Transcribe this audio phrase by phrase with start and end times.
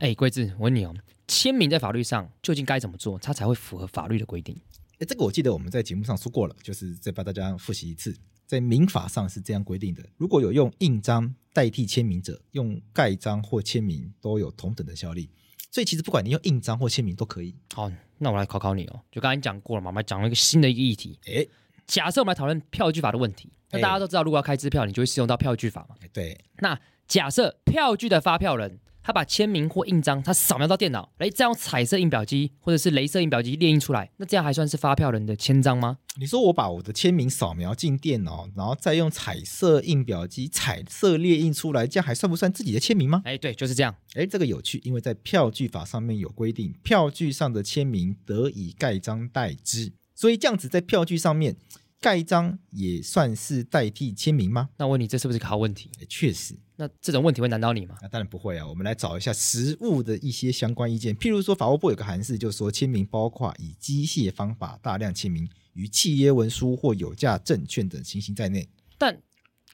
[0.00, 0.94] 哎，桂智，我问你哦，
[1.26, 4.56] 签名在法律上究竟该怎么做，它才会符合法律的规定？
[4.98, 8.16] 哎，这个我记得我们在节目上说过了，就是再帮大家复习一次，
[8.46, 15.28] 在民法上是这样规定的：如果有用印章代替签名者，用盖章或签名都有同等的效力。
[15.70, 17.54] 所以其实不管你用印章或签名都可以。
[17.74, 21.18] 好，那我来考考你哦，就刚才讲过了嘛，我们讲了一个新的一个议题。
[21.26, 21.46] 哎，
[21.86, 25.94] 假设我们来讨论票据法的问题，那大家都知道，如果要开支票，你就会适用到票据法嘛。
[26.12, 26.38] 对。
[26.58, 35.96] 那假设票据的发票人，他把签名或印章，他扫描到电脑，哎，再用彩色印表机或者是镭射印表机列印出来，那这样还算是发票人的签章吗？
[36.20, 43.22] 你说我把我的签名扫描进电脑，然后再用彩色印表机彩色列印出来，这样还算不算自己的签名吗？
[43.24, 43.96] 哎，对，就是这样。
[44.12, 51.56] 哎，这个有趣，因为在票据法上面有规定，票据上的签名得以盖章代之，所以这样子在票据上面。
[52.00, 54.68] 盖章也算是代替签名吗？
[54.76, 55.90] 那我问你，这是不是个好问题？
[56.08, 57.96] 确实，那这种问题会难倒你吗？
[58.00, 58.64] 那当然不会啊。
[58.64, 61.12] 我们来找一下实物的一些相关意见。
[61.16, 68.68] 譬如说，法务部有个函释，就是说签名包括以机械方法大量签名与契约文书或有价证券等情形在内。
[68.96, 69.20] 但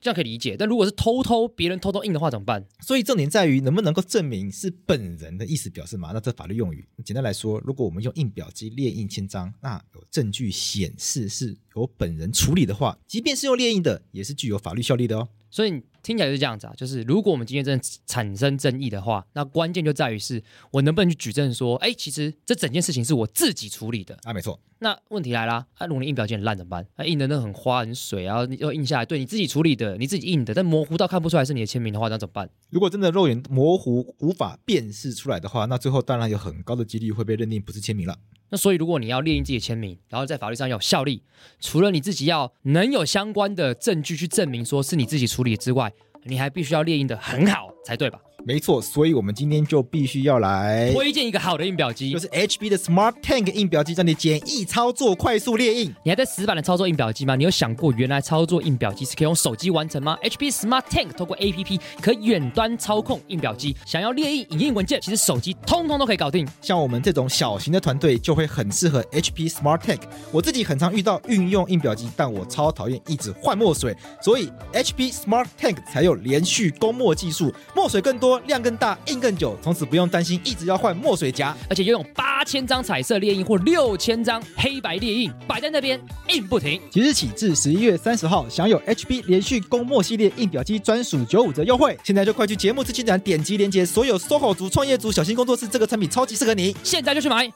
[0.01, 2.65] 这样可以理解，但如果是偷偷别人偷偷印的话怎么办？
[2.81, 6.13] 所以重点在于能不能够证明是本人的意思表示嘛？
[6.15, 15.29] 那这法律用语，简单来说，如果我们用印表机列印签章，那有证据显示是由本人处理的话，即便是用列印的，也是具有法律效力的哦。
[15.51, 15.83] 所以。
[16.05, 24.61] 听起来就是这样子啊，就是如果我们今天真的产生争议的话，那关键就在于是我能不能去举证说，哎，其实这整件事情是我自己处理的啊，没错。
[24.81, 26.87] 那问题来啦，啊，如果你印表机很烂怎么办？
[26.97, 32.51] 啊，印的那很花很水啊，你要印下来，对你自己处理的，你自己印的，但模糊到看不出来是你的签名的话，那怎么办？
[32.69, 38.19] 如果真的肉眼模糊无法辨识出来的话，那最后当然有很高的几率会被认定不是签名了。
[38.55, 41.25] 那所以，如果你要列印自己的签名，然后在法律上要有效力，
[41.59, 47.74] 除了你自己要能有相关的证据去证明说是你自己处理之外，你还必须要列印的很好。
[47.85, 48.19] 才对吧？
[48.47, 55.95] 没错，所以我们今天就必须要来推荐一个好的印表机，就是 HP 的 Smart Tank 印表机，让你简易操作、快速列印。
[56.05, 57.37] 你还在死板的操作印表机吗？
[57.37, 66.47] 你有想过原来操作印表机是可以用手机完成吗？HP Smart Tank 透过 APP 可以远端操控印表机，想要列印影印文件，其实手机通通都可以搞定。
[66.61, 70.03] 像我们这种小型的团队就会很适合 HP Smart Tank。
[70.31, 78.97] 我自己很常遇到运用印表机，但我超讨厌一直换墨水，所以 HP Smart Tank 才有连续供墨技术，墨水更多，量更大。
[79.07, 86.81] 印更久，从此不用担心一直要换墨水夹，而且拥有八千张彩色列印或六千张黑白列印，摆在那边印不停。
[86.91, 91.99] 即日起至十一月三十号，享有 HP 连续供墨系列印表机专属九五折优惠。
[92.05, 97.53] 现在就快去节目资讯栏点击链接，所有 SOHO 族、创业族、小型工作室，这个产品超级适合你，现在就去买。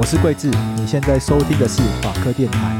[0.00, 2.74] 我是桂智，你现在收听的是法科电台。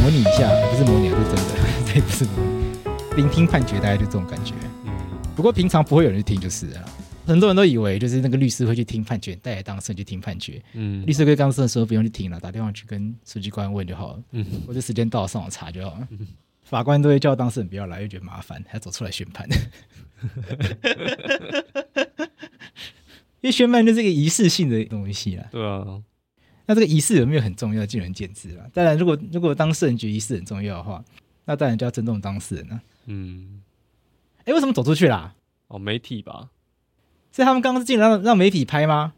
[0.00, 1.54] 模拟一下，不是模拟，是真的，
[1.92, 3.16] 这不是模拟。
[3.16, 4.54] 聆听判决，大概就这种感觉。
[4.86, 4.92] 嗯。
[5.36, 6.82] 不过平常不会有人去听，就是了。
[7.26, 10.62] 很多人都以为，就是那个律师会去听判决，带来当事人去听判决。
[10.72, 11.04] 嗯。
[11.04, 14.22] 律师跟当事人说不用去听了，打电话去跟书记官问就好了。
[14.30, 14.46] 嗯。
[14.66, 16.08] 或者时间到了上网查就好了。
[16.12, 16.26] 嗯。
[16.64, 19.46] 法官都会叫当事人不要来，又觉得麻烦，还要走出来宣判。
[23.40, 25.46] 因为宣判就是一个仪式性的东西啊。
[25.52, 26.02] 对啊，
[26.66, 27.84] 那这个仪式有没有很重要？
[27.84, 28.64] 见仁见智啦。
[28.72, 31.04] 当然，如果如果当事人觉得仪式很重要的话，
[31.44, 32.80] 那当然就要尊重当事人了。
[33.04, 33.62] 嗯。
[34.46, 35.34] 哎，为什么走出去啦？
[35.68, 36.48] 哦，媒体吧。
[37.30, 39.12] 所以他们刚刚是进来让让媒体拍吗？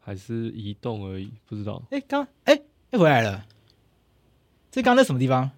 [0.00, 1.30] 还是移动而已？
[1.46, 1.80] 不知道。
[1.90, 3.46] 哎，刚哎又回来了。
[4.72, 5.50] 这刚刚在什么地方？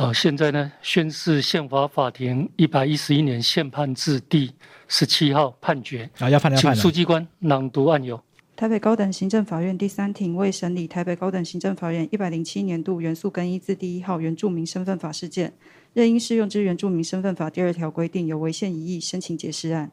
[0.00, 4.50] 好，现在呢，宣誓宪法法庭一百一十一年宪判字第
[4.88, 6.08] 十七号判决。
[6.18, 8.18] 啊，要判要判请书记官朗读案由。
[8.56, 15.52] 台北高等行政法院第三庭为审理台北高等行政法院一百零七年度原诉更一字第一号原住民身份法事件，
[15.92, 19.90] 认因适用之原住民身份法第二条规定有违宪疑义，申请解释案。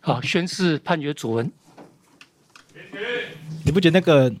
[0.00, 1.48] 好，宣誓判决主文。
[3.64, 4.34] 你不觉得那个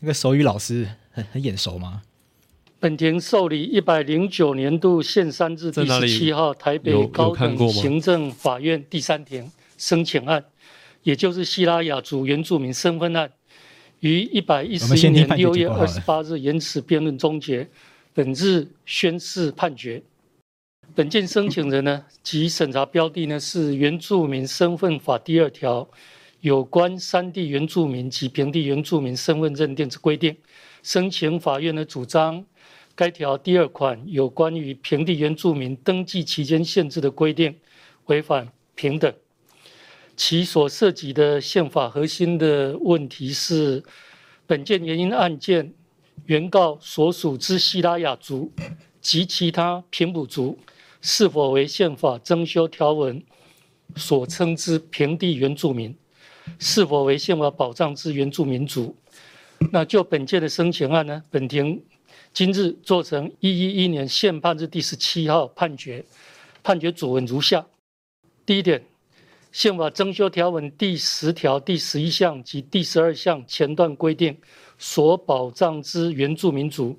[0.00, 2.02] 那个手语老师很很眼熟吗？
[2.86, 10.44] 本庭受理一百零九年度限三字第十七号台北高等行政法院第三庭申请案，
[11.02, 13.28] 也就是希拉雅族原住民身份案，
[13.98, 17.68] 于一百一十一年六月二十八日延迟辩论终结，
[18.14, 20.00] 本日宣誓判决。
[20.94, 25.88] 本件申请人呢，及审查标的呢是原住民身份法第二条
[26.40, 30.36] 有关山地原住民及平地原住民身份认定之规定，
[30.84, 32.44] 申请法院的主张。
[32.96, 37.54] 该条第二款有关于平地原住民登记期间限制的规定，
[38.06, 39.12] 违反平等。
[40.16, 43.84] 其所涉及的宪法核心的问题是，
[44.46, 45.74] 本件原因案件
[46.24, 48.50] 原告所属之西拉雅族
[49.02, 50.58] 及其他平埔族
[51.02, 53.22] 是否为宪法增修条文
[53.94, 55.94] 所称之平地原住民，
[56.58, 58.96] 是否为宪法保障之原住民族？
[59.70, 61.82] 那就本件的申请案呢，本庭
[62.36, 66.04] 今日做成一一一年宪判之第十七号判决，
[66.62, 67.66] 判决主文如下：
[68.44, 68.84] 第一点。
[69.52, 74.36] 宪法增修条文第十条第十一项及第十二项前段规定，
[74.76, 76.94] 所保障之原住民族，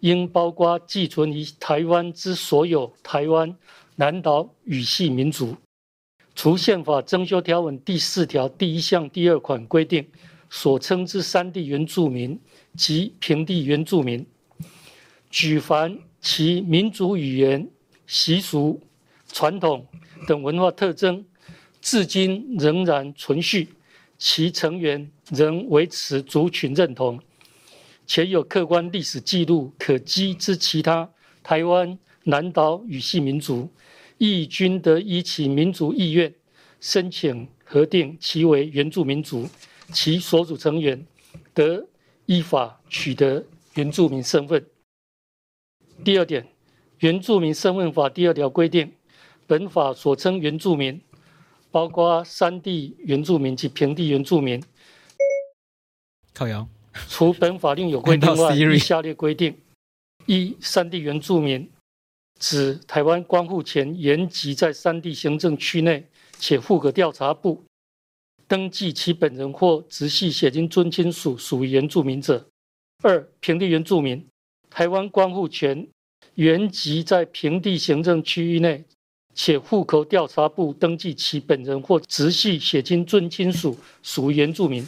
[0.00, 3.56] 应包括寄存于台湾之所有台湾
[3.96, 5.56] 南岛语系民族。
[6.34, 10.06] 除宪法增修条文第四条第一项第二款规定，
[10.50, 12.38] 所称之山地原住民
[12.76, 14.26] 及平地原住民，
[15.34, 17.68] 举凡其民族语言、
[18.06, 18.80] 习俗、
[19.32, 19.84] 传统
[20.28, 21.26] 等文化特征。
[21.80, 23.70] 至今仍然存续，
[24.16, 27.18] 其成员仍维持族群认同，
[28.06, 31.10] 且有客观历史记录可稽之其他
[31.42, 33.68] 台湾南岛语系民族，
[34.18, 36.32] 亦均得依其民族意愿
[36.80, 39.48] 申请核定其为原住民族，
[39.92, 41.04] 其所属成员
[41.52, 41.84] 得
[42.26, 43.44] 依法取得
[43.74, 44.64] 原住民身份。
[46.04, 46.42] 第二点，
[46.98, 48.92] 《原住民身份法》第二条规定，
[49.46, 51.00] 本法所称原住民。
[51.70, 54.62] 包括山地原住民及平地原住民，
[56.32, 56.68] 靠腰。
[57.08, 59.58] 除本法令有规定外，依下列规定：
[60.26, 61.68] 一、山地原住民
[62.38, 66.06] 指台湾观护前原籍在山地行政区内，
[66.38, 67.64] 且户口调查部
[68.46, 72.36] 登记其本人或直系血亲尊亲属属于原住民者；
[73.02, 74.24] 二、平地原住民，
[74.70, 75.88] 台湾观护权
[76.34, 78.84] 原籍在平地行政区域内。
[79.36, 84.86] 且户口调查簿登记其本人或直系血亲尊亲属属于原住民，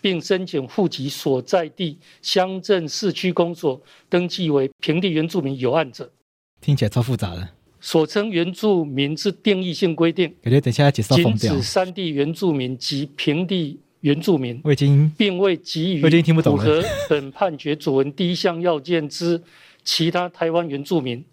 [0.00, 6.08] 并申请户籍所在地乡镇市区公所登记为平地原住民有案者，
[6.60, 7.48] 听起来超复杂的。
[7.80, 11.14] 所称原住民之定义性规定，感觉等下要解释。
[11.16, 19.42] 仅指山地原住民及平地原住民，我已经并未给予符合本判决主文第一项要件之
[19.88, 21.24] 其他台湾原住民。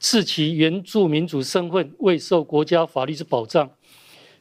[0.00, 3.70] 次其原住民族身份未受国家法律之保障，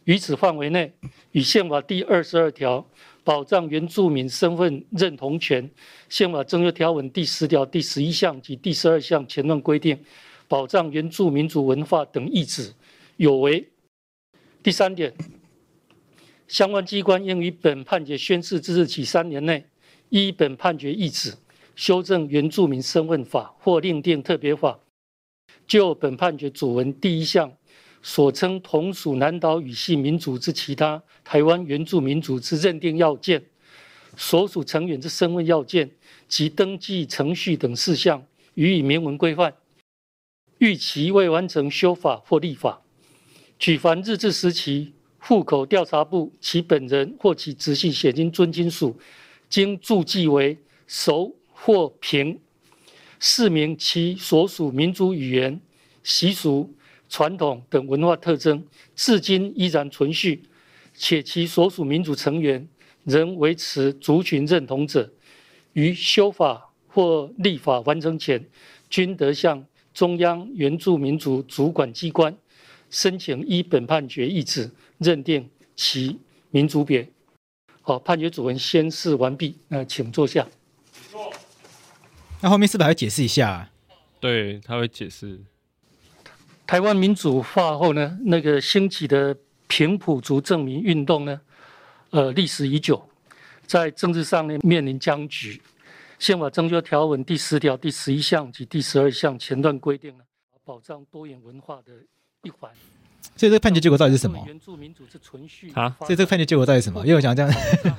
[0.05, 0.93] 于此范围内，
[1.31, 2.87] 与宪法第二十二条
[3.25, 5.69] 保障原住民身份认同权、
[6.07, 9.99] 宪法增修条文第十条第十一项及第十二项前段规定
[10.47, 12.71] 保障原住民族文化等意旨
[13.17, 13.67] 有违。
[14.63, 15.11] 第三点，
[16.47, 19.65] 相关机关应于本判决宣示之日起三年内，
[20.09, 21.33] 依本判决意旨
[21.77, 24.77] 修正原住民身份法或另定特别法。
[25.67, 27.51] 就本判决主文第一项
[28.01, 33.43] 所称同属南岛语系民族之其他台湾原住民族之认定要件、
[34.15, 35.91] 所属成员之身份要件
[36.27, 38.25] 及登记程序等事项
[38.55, 39.53] 予以明文规范。
[40.57, 42.81] 逾期未完成修法或立法，
[43.59, 48.97] 举凡日治时期户口调查部其本人或其直系血亲尊亲属
[49.47, 50.57] 经注记为
[50.87, 52.39] 熟或平。
[53.19, 55.59] 释明其所属民族语言、
[56.03, 56.71] 习俗、
[57.09, 58.63] 传统等文化特征，
[58.95, 60.43] 至今依然存续，
[60.93, 62.67] 且其所属民族成员
[63.03, 65.11] 仍维持族群认同者，
[65.73, 68.45] 于修法或立法完成前，
[68.87, 72.37] 均得向中央原住民族主管机关
[72.91, 76.19] 申请依本判决意旨认定其
[76.51, 77.09] 民族别。
[77.81, 80.47] 好，判决主文宣示完毕，那请坐下。
[82.39, 83.69] 那后面是不是还要解释一下啊？
[84.19, 85.39] 对，他会解释。
[86.67, 89.35] 台湾民主化后呢，那个兴起的
[89.67, 91.41] 平埔族证明运动呢，
[92.11, 93.09] 呃，历史已久，
[93.65, 95.61] 在政治上呢面临僵局。
[96.19, 100.23] 宪法增修条文第十条第十一项及第十二项前段规定呢，
[100.63, 101.93] 保障多元文化的
[102.43, 102.71] 一环。
[103.35, 104.39] 所以这个判决结果到底是什么？
[105.73, 107.01] 啊，所以这个判决结果到底是什么？
[107.05, 107.51] 因为我想这样，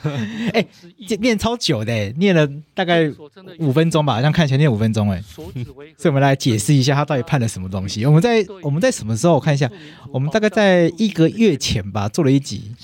[0.55, 0.67] 哎、
[1.09, 3.11] 欸，念超久的，念了大概
[3.59, 8.05] 五分钟吧，好像看起来念五分钟，哎，所以我们来解释一下他到底判了什么东西。
[8.07, 9.35] 我们在我们在什么时候？
[9.35, 9.71] 我看一下，
[10.11, 12.75] 我们大概在一个月前吧，做了一集，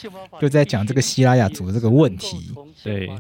[0.41, 2.53] 就在讲这个希拉雅族的这个问题。
[2.83, 3.11] 对，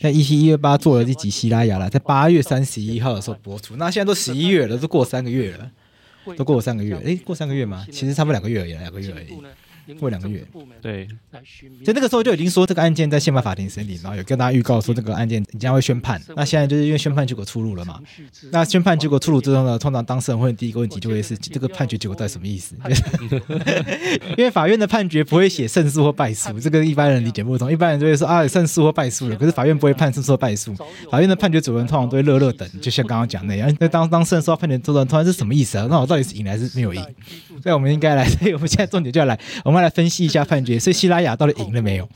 [0.00, 3.76] 在一七一月八做了一集希拉雅了，在八月三十一号的时候播出。
[3.76, 5.70] 那现在都十一月了，都过三个月了。
[6.36, 7.86] 都过了三个月，哎，过三个月吗？
[7.90, 9.36] 其实差不多两个月而已，两个月而已。
[9.98, 10.44] 过两个月。
[10.80, 11.06] 对，
[11.84, 16.20] 所以那个时候就已经说这个案件在宪法法庭审理，然后有跟大家预告说这个案件即将会宣判。
[16.36, 18.00] 那现在就是因为宣判结果出炉了嘛？
[18.50, 22.74] 那宣判结果出炉之后呢，通常当事人会第一个问题就会是这个判决结果到底什么意思？
[24.36, 27.70] 因为法院的判决不会写胜诉或败诉，这个一般人理解不同。
[27.70, 30.74] 一般人就会说啊，胜诉或败诉了，可是法院不会判胜诉或败诉。
[31.10, 33.74] 法院的判决主文通常都会乐乐等，就像刚刚讲那样。
[33.80, 35.86] 那当当事人说判决主文通常是什么意思啊？
[35.90, 37.02] 那我到底是赢还是没有赢？
[37.62, 40.78] 所以我们应该来，所以我们现在重点就要来，我们来分析一下判决。
[40.78, 42.08] 所以希拉雅到底赢了没有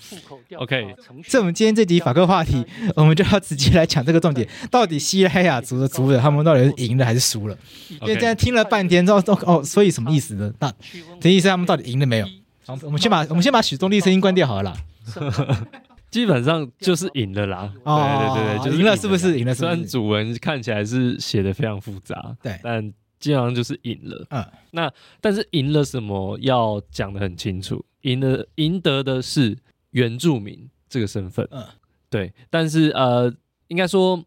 [0.57, 0.95] ？OK，
[1.27, 2.65] 所以我们今天这集法客话题，
[2.97, 7.57] 我们就要直接来讲这个重点：到底希拉雅族的族人他们到底是赢了还是输了？
[8.01, 10.53] 因为现在听了半天之后，哦，所以什么意思呢？
[10.61, 10.73] 那
[11.21, 12.27] 这意思他们到底赢了没有？
[12.67, 14.77] 好，我们先把我们先把许宗力声音关掉好了啦。
[16.11, 17.71] 基本上就是赢了啦。
[17.85, 19.39] 哦、对对对，就是赢了，是不是？
[19.39, 24.27] 赢了，虽然主文看起来是写的非常复杂，对，但基本上就是赢了。
[24.31, 29.57] 嗯，那但是赢了什么要讲的很清楚，赢了赢得的是
[29.91, 31.47] 原住民这个身份。
[31.51, 31.65] 嗯，
[32.11, 33.33] 对，但是呃，
[33.69, 34.23] 应该说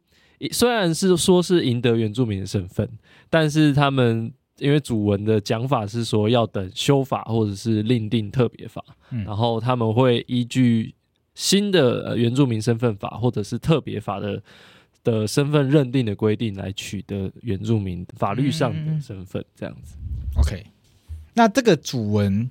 [0.52, 2.90] 虽然是说是赢得原住民的身份，
[3.30, 4.34] 但是他们。
[4.58, 10.94] 因为主文的讲法是说要等修法或者是另定特别法，嗯，然后他们会依据
[11.34, 14.40] 新的原住民身份法或者是特别法的
[15.04, 19.96] 的身份认定的规定来取得原住民法律上的身份，这样子。
[20.38, 20.66] OK，
[21.34, 22.50] 那这个主文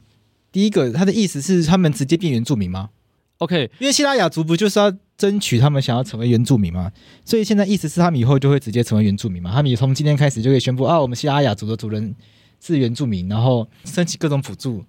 [0.53, 2.91] 第一个他的意思是他们直接变原住民吗
[3.39, 6.93] ？OK，因为希拉雅族不就是要争取他们想要成为原住民吗？
[7.25, 9.53] 所以现在意思是他们以后就会直接成为原住民嘛？
[9.53, 12.15] 他们从今天开始就可以宣布啊，我们希拉雅族的族人
[12.61, 14.85] 是原住民，然后申请各种补助。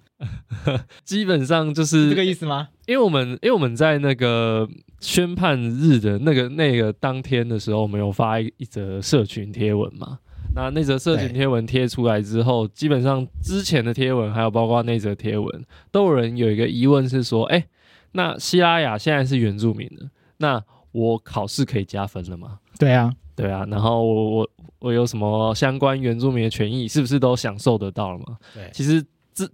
[1.04, 2.68] 基本上就是这个意思吗？
[2.86, 4.68] 因为我们因为我们在那个
[5.02, 10.18] 宣判日的那个那个当天的时候，我们有发一一则社群贴文嘛？
[10.54, 17.66] 那那则社群贴文贴出来之后，基本上之前的贴文还有包括那则贴文，都有人有一个疑问是说，哎。
[18.14, 22.58] 那希拉雅现在是原住民了，那我考试可以加分了吗？
[22.78, 23.64] 对啊，对啊。
[23.70, 28.36] 然后我我我有什么相关原住民的权益，是不是都享受得到了吗？
[28.52, 29.48] 对，其实这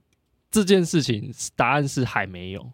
[0.50, 2.72] 这件事情答案是还没有啊、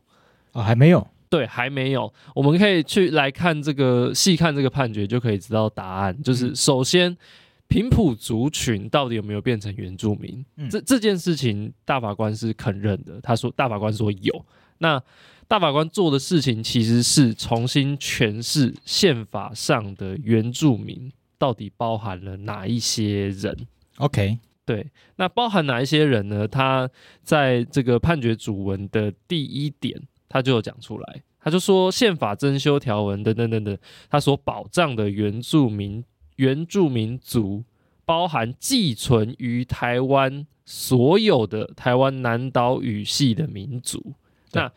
[0.55, 1.07] 哦，还没有。
[1.29, 2.13] 对，还没有。
[2.35, 6.23] 我们可以去来看这个细看这个判决，就可以知道答案。
[6.23, 7.17] 就是首先，
[7.67, 10.45] 平埔族群到底有没有变成原住民？
[10.57, 13.21] 嗯、这这件事情大法官是肯认的。
[13.21, 14.45] 他说，大法官说有。
[14.79, 15.03] 那
[15.47, 23.67] 大法官做的事情其实是重新诠释宪法上的原住民到底包含了哪一些人
[23.99, 26.49] ？OK，对，那包含哪一些人呢？
[26.49, 26.89] 他
[27.23, 33.77] 在这个判决主文的第一点，他就有讲出来，他就说宪法增修条文等等等等，
[34.09, 36.05] 他所保障的原住民
[36.37, 37.65] 原住民族，
[38.05, 44.15] 包含寄存于台湾所有的台湾南岛语系的民族，
[44.53, 44.73] 那。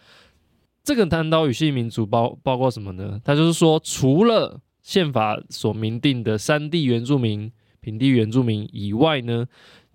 [0.83, 3.19] 这个南岛语系民族包包括什么呢？
[3.21, 7.51] 他就是说，除了宪法所明定的山地原住民、
[7.81, 9.47] 平地原住民以外呢，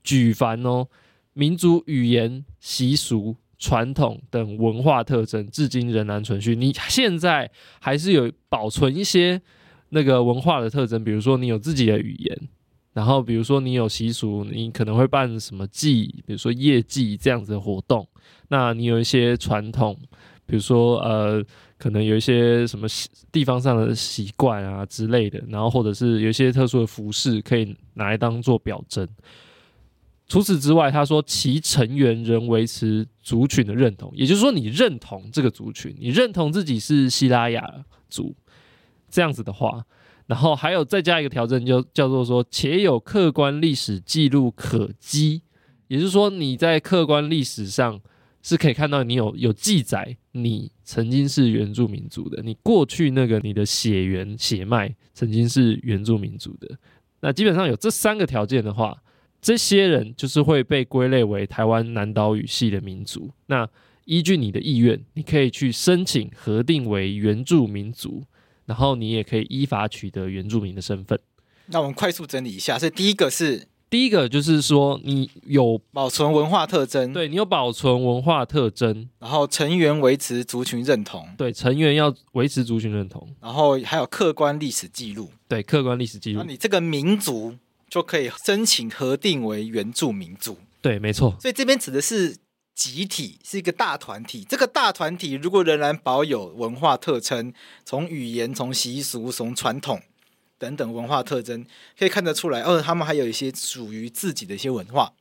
[0.05, 0.87] 举凡哦
[1.33, 6.57] 民族语言、习俗、传统等文化特征，至今仍然存续。
[6.57, 7.49] 你现在
[7.81, 9.41] 还是有保存一些
[9.91, 12.49] 那个文化的特征，比如说你有自己的语言，
[12.93, 18.05] 然后比如说你有习俗，你可能会办什么祭，比如说夜祭这样子的活动。
[18.49, 19.97] 那你有一些传统。
[20.45, 21.43] 比如说，呃，
[21.79, 22.87] 可能有一些什么
[23.31, 29.09] 地方上的习惯啊之类的，然后或者是有一些特殊的服饰可以拿来当做表征。
[30.33, 38.35] 除此之外，他说其成员仍维持族群的认同，也就是说，你认同这个族群，你认同自己是西拉雅族
[39.11, 39.85] 这样子的话，
[40.25, 45.43] 然后还有再加一个条件，就叫做说，且有客观历史记录可稽，
[45.89, 48.01] 也就是说，你在客观历史上。
[48.45, 56.77] 是可以看到你有有记载，你曾经是原住民族的，你过去那个你的血缘血脉曾经是原住民族的。
[57.21, 59.01] 那基本上有这三个条件的话，
[59.43, 63.31] 这些人就是会被归类为台湾南岛语系的民族。
[63.47, 63.69] 那
[64.05, 68.23] 依据你的意愿，你可以去申请核定为原住民族，
[68.65, 71.19] 然后你也可以依法取得原住民的身份。
[71.67, 73.67] 那我们快速整理一下，所以第一个是。
[73.91, 87.55] 第一个就是说，你有保存文化特征，对，你有保存文化特征，然后成员维持族群认同，对，成员要维持族群认同，然后还有客观历史记录，对，客观历史记录，那你这个民族
[87.93, 91.37] 就可以申请核定为原住民族，对，没错。
[91.39, 92.35] 所以这边指的是
[92.75, 94.47] 集体，是一个大团体。
[94.49, 97.53] 这个大团体如果仍然保有文化特征，
[97.85, 100.01] 从语言、从习俗、从传统。
[100.57, 101.67] 等等文化特征
[101.99, 105.13] 可以看得出来，哦，他们还有一些属于自己的一些文化，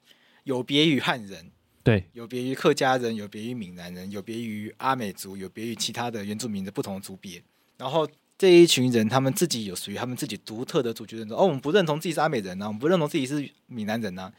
[0.45, 1.51] 有别于汉人，
[1.83, 7.43] 对，有别于客家人，有别于闽南人，有别于阿美族，有别于其他的原住民的不同的族别。
[7.77, 8.07] 然后
[8.41, 11.37] 这一群人，他们自己有属于他们自己独特的族群认同。
[11.37, 14.33] 哦，我们不认同自己是阿美人呐、啊，我们不认同自己是闽南人呐、啊，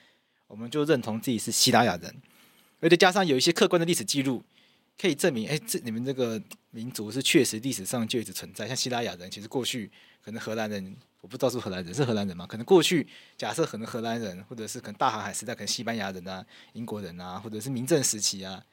[0.48, 2.12] 我们就认同自己是西拉雅人。
[2.80, 4.42] 而且加上有一些客观的历史记录，
[5.00, 6.42] 可以证明，哎，这你们这个
[6.72, 8.66] 民族是确实历史上就一直存在。
[8.66, 9.88] 像西拉雅人，其实过去
[10.20, 10.96] 可能荷兰人。
[11.20, 12.44] 我不知道是荷兰人，是荷兰人吗？
[12.44, 13.06] 可能过去
[13.36, 18.64] 假设可能荷兰人，或者是可能大航海时代，可能西班牙人啊、英国人啊，或者是明政时期啊，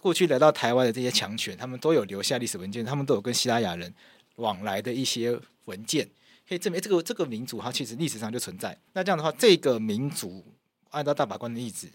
[0.00, 3.92] 过去来到台湾的这些强权，他们都有留下历史文件，他们都有跟西拉雅人
[4.38, 6.08] 往来的一些文件，
[6.48, 8.76] 可以证明这个这个民族它其实历史上就存在。
[8.92, 10.44] 那这样的话，这个民族
[10.90, 11.88] 按照大法官的意志，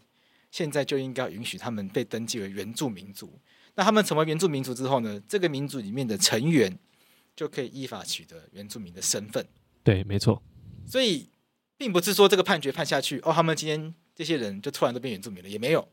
[0.51, 3.33] 现在就应该允许他们被登记为原住民族。
[3.75, 6.77] 那他们成为原住民族之后呢，这个民族里面的成员
[7.35, 9.45] 就可以依法取得原住民的身份。
[9.83, 10.41] 对，没错。
[10.85, 11.27] 所以，
[11.77, 15.87] 并不是说这个判决判下去，哦，他们今天这些人就突然都变原住民了，也没有。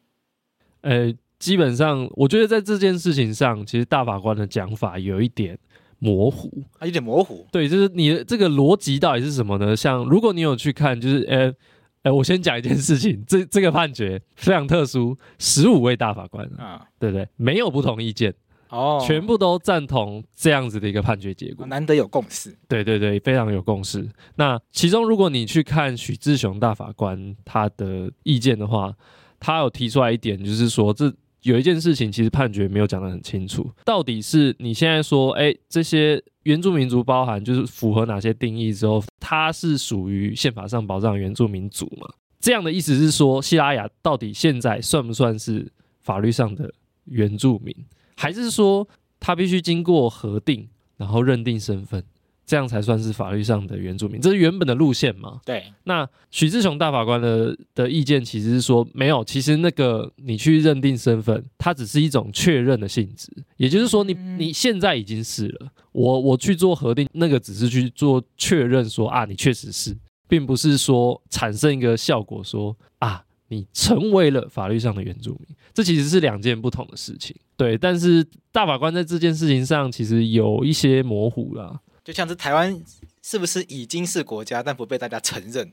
[0.82, 5.58] 呃，基本上，我觉得在这件事情上，其实大法官的讲法有一点
[6.00, 7.46] 模糊，啊，有点模糊。
[7.52, 9.76] 对，就是你的这个逻辑到底是什么呢？
[9.76, 11.54] 像如果你有去看，就是，呃，
[12.02, 17.28] 呃，我先讲一件事情，这这个判决非常特殊，十五位大法官啊，对不对？
[17.36, 18.34] 没有不同意见。
[18.70, 22.56] 哦，全部都赞同这样子的一个判决结果，难得有共识。
[22.68, 24.08] 对对对，非常有共识。
[24.36, 28.94] 那其中，如果你去看许志雄大法官他的意见的话，
[29.40, 42.08] 他有提出来一点，就是说这有一件事情，其实判决没有讲得很清楚，到底是你现在说，哎，这些原住民族包含就是符合哪些定义之后，它是属于宪法上保障原住民族嘛？
[42.40, 45.70] 这样的意思是说，西拉雅到底现在算不算是
[46.00, 46.72] 法律上的
[47.04, 47.74] 原住民？
[48.16, 48.86] 还是说
[49.18, 52.04] 他必须经过核定，然后认定身份，
[52.50, 54.20] 这样才算是法律上的原住民？
[54.20, 55.40] 这是原本的路线嘛？
[55.44, 55.72] 对。
[55.84, 63.30] 那许志雄大法官的的意见其实是说，没有，其实那个你去认定身份，它只是一种确认的性质。
[63.56, 73.24] 也就是说你，你你现在已经是了，我我去做核定，那个只是去做确认说，说啊，你确实是，并不是说产生一个效果说，说啊。
[73.52, 77.34] 你成为了法律上的原住民，这其实是两件不同的事情。
[77.56, 81.80] 对，但是大法官在这件事情上其实有一些模糊啦，
[82.10, 82.82] 就像是台湾
[83.22, 85.72] 是不是已经是国家，但不被大家承认，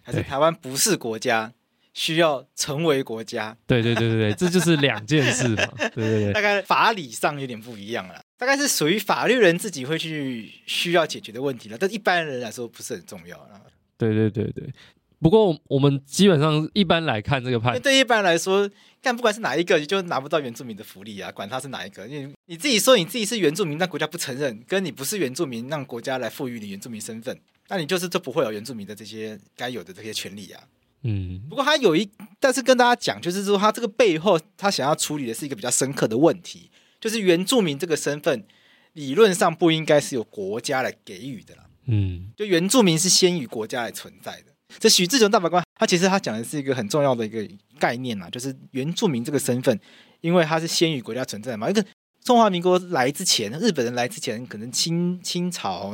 [0.00, 1.52] 还是台湾不是国家，
[1.92, 3.56] 需要成为国家？
[3.66, 5.66] 对对对对对， 这就是两件事嘛。
[5.76, 13.60] 对对对，大概法理上有点不一样了，大概是属于法律人自己会去需要解决的问题了，但一般人来说不是很重要了。
[13.98, 14.72] 对对对对。
[15.22, 18.68] 不过我们基本上一般来看这个判，对一般来说，
[19.00, 22.04] 但不管是哪一个，你就拿不到原住民的福利啊，管他是哪一个。
[22.06, 30.64] 你你自己说你自己是原住民，那国家不承认；跟你不是原住民，让国家来赋予你原住民身份，那你就是就不会有原住民的这些该有的这些权利啊。
[31.04, 31.40] 嗯。
[31.48, 36.68] 不过他有一，但是跟大家讲，就是说他这个背后，他想要处理的是一个比较深刻的问题，
[37.00, 38.44] 就是原住民这个身份
[38.94, 41.66] 理论上不应该是由国家来给予的啦。
[41.86, 42.32] 嗯。
[42.36, 44.51] 就原住民是先于国家来存在的。
[44.78, 47.46] 这许志雄大法官，他其实他讲的是一个很重要的一个
[47.78, 49.78] 概念呐，就是原住民这个身份，
[50.20, 51.70] 因为他是先于国家存在嘛。
[51.70, 51.84] 一个
[52.24, 55.92] 中华民国来之前，日本人来之前，可能清清朝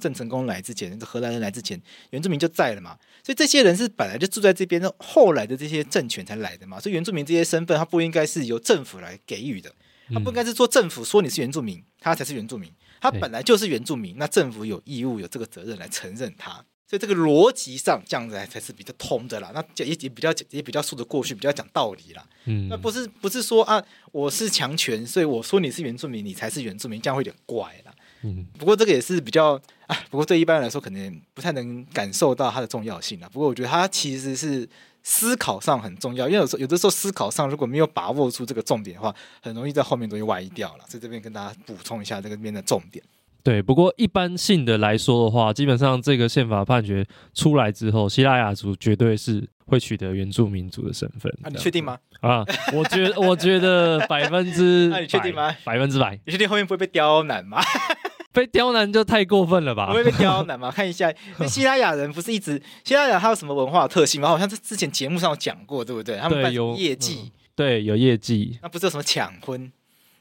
[0.00, 2.98] 郑成功来之前，荷兰人来之前，原住民就在了嘛。
[3.22, 6.80] 所以这些人是本来就住在这边，后来的这些政权才来的嘛。
[6.80, 9.72] 所以原住民这些身份，他不应该是由政府来给予的，
[10.12, 12.72] 他不应该是说政府说你是原住民，他才是原住民。
[13.00, 16.64] 他本来就是原住民，那政府有义务有这个责任来承认他。
[16.88, 22.26] 所以这个逻辑上这样子才是比较通的啦，那也也比较也比较说得过去，比较讲道理啦。
[22.46, 27.94] 嗯，那不是不是说啊，我是强权，所以我说你是原住民，你才是原住民，这样会有点怪啦。
[28.22, 33.28] 嗯，不过这个也是比较啊，不过对一般人来说可能不太能感受到它的重要性啦。
[33.30, 34.66] 不过我觉得它其实是
[35.02, 40.84] 思考上很重要，因为有时候有的时候思考上如果没有把握住这个重点的话，很容易在后面东西歪掉了。
[40.88, 43.04] 所以这边跟大家补充一下这个面的重点。
[43.42, 51.32] 对，不过一般性的来说的话，基本上这个宪法判决出来之后，希腊雅族绝对是会取得原住民族的身份。
[51.42, 51.98] 啊，你确定吗？
[52.20, 55.54] 啊，我觉我觉得 百分之，那你确定吗？
[55.64, 57.60] 百分之百，你确定后面不会被刁难吗？
[58.32, 59.86] 被刁难就太过分了吧？
[59.86, 60.70] 不会被刁难吗？
[60.74, 64.28] 看一下，那西拉雅人不是一直希腊雅他有什么文化特性吗？
[64.28, 66.18] 好像在之前节目上有讲过，对不对？
[66.18, 68.58] 他们办有业绩、嗯，对，有业绩。
[68.62, 69.72] 那不是有什么抢婚？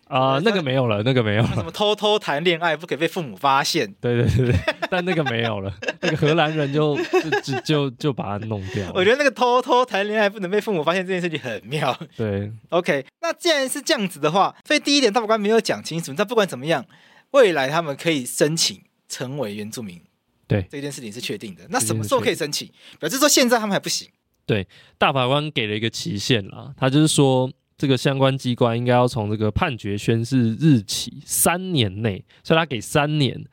[0.07, 1.51] 啊、呃，那个没有了，那个没有了。
[1.55, 3.93] 什么偷偷谈恋爱不可以被父母发现？
[3.99, 8.89] 对对对对，但那个没有了，那个荷兰人就就就就，就把它弄掉。
[8.95, 11.97] 我觉得那个偷偷谈恋爱不能被父母发现这件事情很妙。
[12.15, 16.13] 对， OK，那既然是这样子的话，所以第一点大法官没有讲清楚。
[16.15, 16.85] 但不管怎么样，
[17.31, 20.01] 未来他们可以申请成为原住民。
[20.47, 21.63] 对，这件事情是确定的。
[21.69, 22.71] 那什么时候可以申请？
[22.99, 24.07] 表示说现在他们还不行。
[24.45, 24.65] 对，
[24.97, 33.45] 大法官给了一个期限啦，他就是说这个相关机关应该要从这个判决宣誓日起三年内，所以他给三年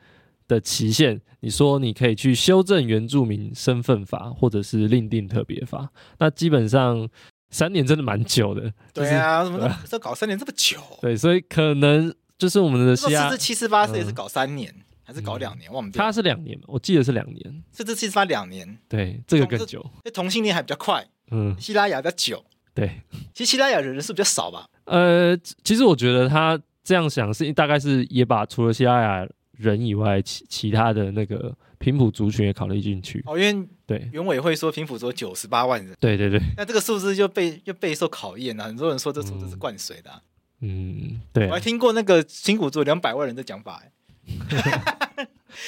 [0.47, 1.21] 的期限。
[1.41, 7.07] 你说你可以去修正原住民身份法，或者是另定特别法，那基本上
[7.51, 8.73] 三年真的蛮久的。
[8.91, 10.79] 对啊，怎么这搞三年这么久？
[11.01, 15.71] 对，所以可能就是我们的四四七四八四也是搞三年，嗯、还是搞两年？
[15.71, 17.63] 忘记他是两年，我记得是两年。
[17.71, 19.85] 四四七四八两年，对，这个更久。
[20.03, 22.43] 这同性恋还比较快，嗯，希拉雅比较久。
[22.75, 23.01] 对，
[23.33, 24.69] 其实西拉雅的人数比较少吧？
[24.83, 29.27] 呃，其实我觉得他这样想是大概是也把除了西拉雅。
[29.57, 38.65] 人以外，其其他的那个平埔族群也考虑进去哦，因为对原委会说平埔族九十八万人，对对对，那这个数字就被又备受考验了。
[38.65, 40.21] 很多人说这数字是灌水的、啊，
[40.59, 43.91] 嗯，对，我还听过那个平埔族两百万人的讲法、欸，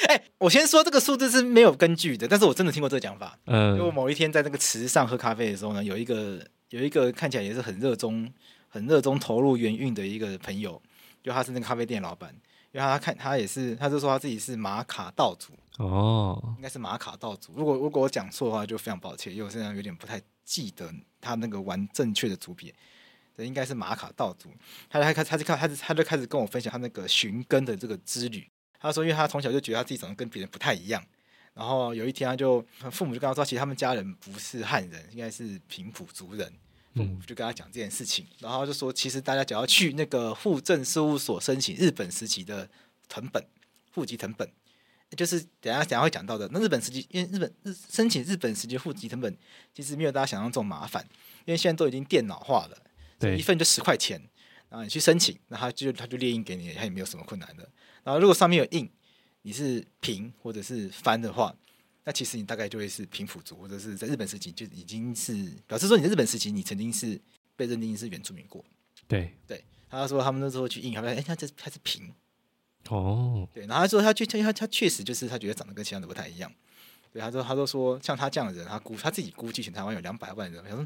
[0.09, 3.39] 哎、欸，我先说这个数字是没有根据的，但是我真的听过这个讲法。
[3.45, 8.31] 嗯，因为我某一天在那个池上喝咖啡的时候呢，有一个有一个看起来也是很热衷、
[8.67, 10.81] 很热衷投入元运的一个朋友，
[11.23, 12.33] 就他是那个咖啡店老板。
[12.73, 17.53] 因为他看他也是，他就说他自己是马卡道族哦，应该是马卡道族。
[17.55, 22.71] 如果如果我讲错的话，就非常抱歉，因为我现在有点不太记得他那个玩正确的族别。
[23.35, 24.49] 这应该是马卡道族。
[24.89, 28.45] 他他他就开他他就开始跟我分享他那个寻根的这个之旅。
[28.79, 31.03] 他说，因为他从小就觉得他自己长得跟别人不太一样，
[31.57, 36.53] 然后有一天他就父母就跟他说，其实他们家人不是汉人，应该是平埔族人。
[36.95, 42.67] 父母，就跟他讲这件事情，然后就说，其实大家只要去那个户政事务所申请日本时期的
[43.07, 43.43] 藤本
[43.93, 44.49] 户籍藤本，
[45.15, 46.49] 就是等下等下会讲到的。
[46.51, 49.37] 那日本时期，因为日本日申请日本时期户籍藤本，
[49.75, 51.07] 其实没有大家想象中麻烦，
[51.45, 52.77] 因为现在都已经电脑化了，
[53.19, 54.19] 对，一份就十块钱，
[54.67, 57.69] 然后你去申请，然后他就他就列印给你，他也没有什么困难的。
[58.03, 58.89] 然后如果上面有印，
[59.47, 61.55] 你是平或者是翻的话。
[62.03, 65.33] 那其实你大概就会是平辅族，或者是在日本时期就已经是
[65.65, 67.17] 表示说你在日本时期你曾经是
[67.55, 68.61] 被认定是原住民过。
[69.07, 72.13] 对对，他说他们那时候去印，他说哎，他这他是平
[72.89, 76.51] 哦，对，然后他说他确他他确实就是他觉得长得跟其他的不太一样。
[77.17, 80.85] 对，他说他都说像他这样的人，他估他自己估计全台湾有两百万人，他说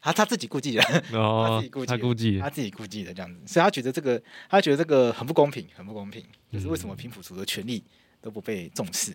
[0.00, 7.82] 他他自己估计的，哦、他自己估计，他估计他自己估计的这样子，所以他觉得这个他觉得这个很不公平，很不公平，就是为什么平埔族的权利
[8.20, 9.12] 都不被重视。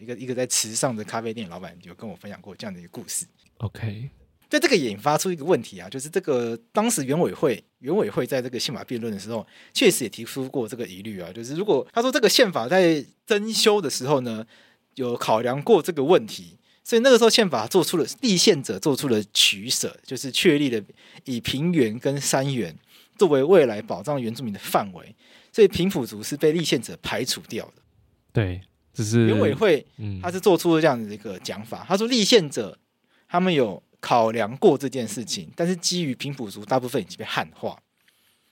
[0.00, 3.24] 一个一个在池上的咖啡店老板有跟我分享过这样的一个故事。
[3.58, 4.10] OK，
[4.48, 14.44] 对这个也引发出一个问题啊，就是这个当时原委会原委会在这个宪法辩论的时候，确实也提出过这个疑虑啊，就是如果他说这个宪法在增修的时候呢，
[14.94, 20.82] 有考量过这个问题，所以那个时候宪法做出了立宪者做出了取舍，就是确立了
[21.24, 22.76] 以平原跟山原
[23.16, 25.14] 作为未来保障原住民的范围，
[25.52, 27.74] 所以平埔族是被立宪者排除掉的。
[28.32, 28.60] 对。
[28.94, 29.82] 只是原委会，
[30.20, 31.82] 他是做出了这样的一个讲法。
[31.88, 32.78] 他说，立宪者
[33.26, 37.80] 他们有考量过这件事情，但是基于平埔族大部分已经被汉化，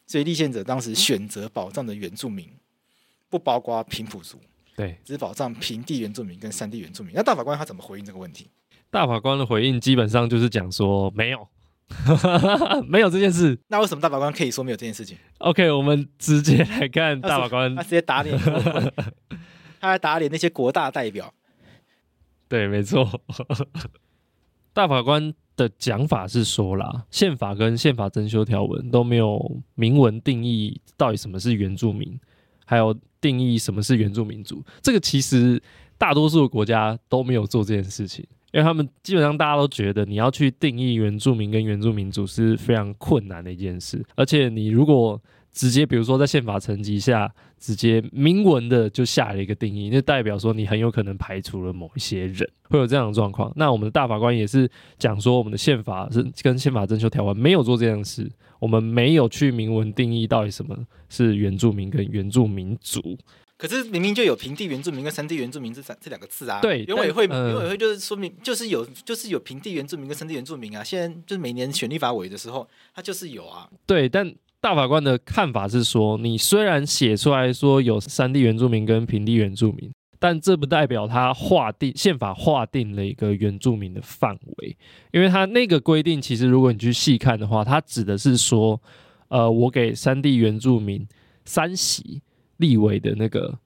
[0.06, 2.48] 所以立宪者当时选择保障的原住民
[3.28, 4.40] 不包括平埔族，
[4.80, 7.12] 对，只保障平地原住民跟山地原住民。
[7.14, 8.48] 那大法官他怎么回应这个问题？
[8.90, 11.46] 大法官的回应基本上就是讲说没有，
[12.88, 13.58] 没有这件事。
[13.68, 18.36] 那为什么大法官可以说没有这件事情？OK，我们直接来看大法官，他直接打脸。
[19.80, 21.32] 他还打脸那些国大代表，
[22.48, 23.20] 对，没错。
[24.74, 32.20] 大法官的讲法是说啦，宪法跟宪法增修条文都没有明文定义到底什么是原住民，
[32.70, 34.62] 还有定义什么是原住民族。
[34.80, 35.60] 这个其实
[35.98, 45.20] 大多数的国家都没有做这件事情，因为他们基本上大家都觉得你要去定义原住民跟原住民族是非常困难的一件事，而且你如果
[45.52, 47.28] 直接，比如说在宪法层级下，
[47.58, 53.52] 直接明文的就下了一个定义，那代表说你很有可能排除了某一些人，会有这样的状况。
[53.56, 58.30] 那我们的大法官也是讲说，我们的宪法是跟宪法增修条文没有做这样的事，
[58.60, 60.76] 我们没有去明文定义到底什么
[61.08, 63.18] 是原住民跟原住民族。
[63.58, 66.60] 可是明明就有平地原住民跟山地原住民这三这两个字啊。
[66.60, 70.84] 对，原委会原委会就是说明就是有就是有平地原住民跟山地原住民啊。
[70.84, 73.68] 现在就是每年选立法委的时候，它就是有啊。
[73.86, 74.32] 对，但。
[74.62, 84.76] 大法官的看法是说，你虽然写出来说有山地原住民跟平地原住民，但这不代表他划定宪法划定了一个原住民的范围，
[85.10, 88.80] 因为他那个规定其实如果你去细看的话，它指的是说，
[89.26, 91.04] 呃，我给山地原住民
[91.44, 92.22] 三席
[92.58, 93.58] 立委的那个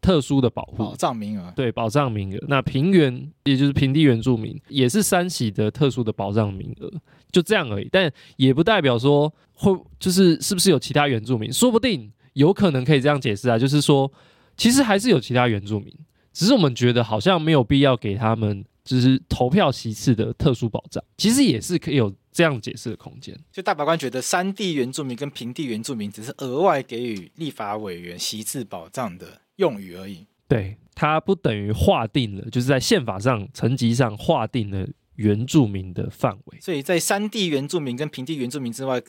[0.00, 2.44] 特殊的保护保障名额，对，保障名额。
[2.46, 6.92] 那平原也就是平地原住民也是三席的特殊的保障名额，
[7.32, 9.32] 就这样而已，但也不代表说。
[9.54, 11.52] 会就是是不是有其他原住民？
[11.52, 14.10] 说不定有可能可以这样解释啊，就是说
[14.56, 15.92] 其实还是有其他原住民，
[16.32, 23.38] 只是我们觉得好像没有必要给他们就是投票席次的特殊保障，其实也是可以有这样解释的空间。
[23.52, 30.26] 就大法官觉得山地原住民跟平地原住民只是额外给予立法委员席次保障的用语而已。
[30.48, 36.60] 对，它不等于划定了，就是在宪法上层级上划定了原住民的范围。
[36.60, 39.02] 所以在山地原住民跟平地原住民之外，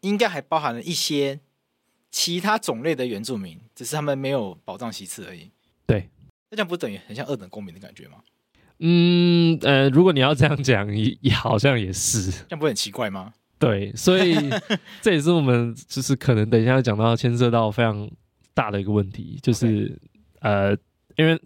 [0.00, 1.38] 应该还包含了一些
[2.10, 5.50] 其他种类的原住民，只是他们没有保障席次而已。
[5.86, 6.08] 对，
[6.50, 8.18] 那这样不等于很像二等公民的感觉吗？
[8.80, 13.32] 嗯呃，如果你要这样讲，也也好像也是，这样不会很奇怪吗？
[13.58, 14.36] 对，所以
[15.02, 18.08] 这也是我们就是可能等一下要讲到牵涉到非常
[18.54, 19.98] 大的一个问题，就是、Okay.
[20.40, 20.76] 呃，
[21.16, 21.40] 因为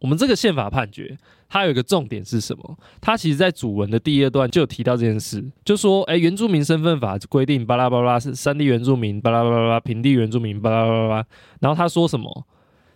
[0.00, 1.16] 我们这个宪法判决，
[1.48, 2.78] 它有一个重点是什么？
[3.00, 11.26] 它其实在主文的第二段就有提到这件事，就说哎，原住民身份法规定巴拉巴拉是山地原住民巴拉巴拉，平地原住民巴拉巴拉巴拉，
[11.60, 12.46] 然后他说什么？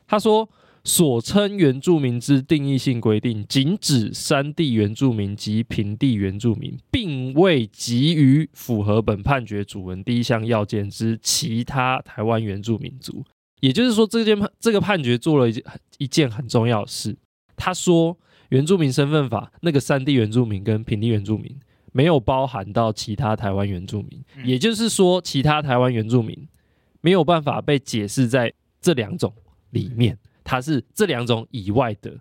[0.06, 0.48] 他说。
[0.84, 13.22] 所称原住民之定义性规定，仅指山地原住民及平地原住民，并未给予符合本判决主文第一项要件之其他台湾原住民族。
[13.60, 15.64] 也就是说，这件判这个判决做了一件
[15.98, 17.14] 一件很重要的事。
[17.54, 18.16] 他说，
[18.48, 21.54] 原住民身份法那个山地原住民跟平地原住民
[21.92, 26.48] 没有包含到其他台湾原住民，也就是说，其他台湾原住民
[27.00, 29.32] 没有办法被解释在这两种
[29.70, 30.18] 里面。
[30.44, 32.20] 它是这两种以外的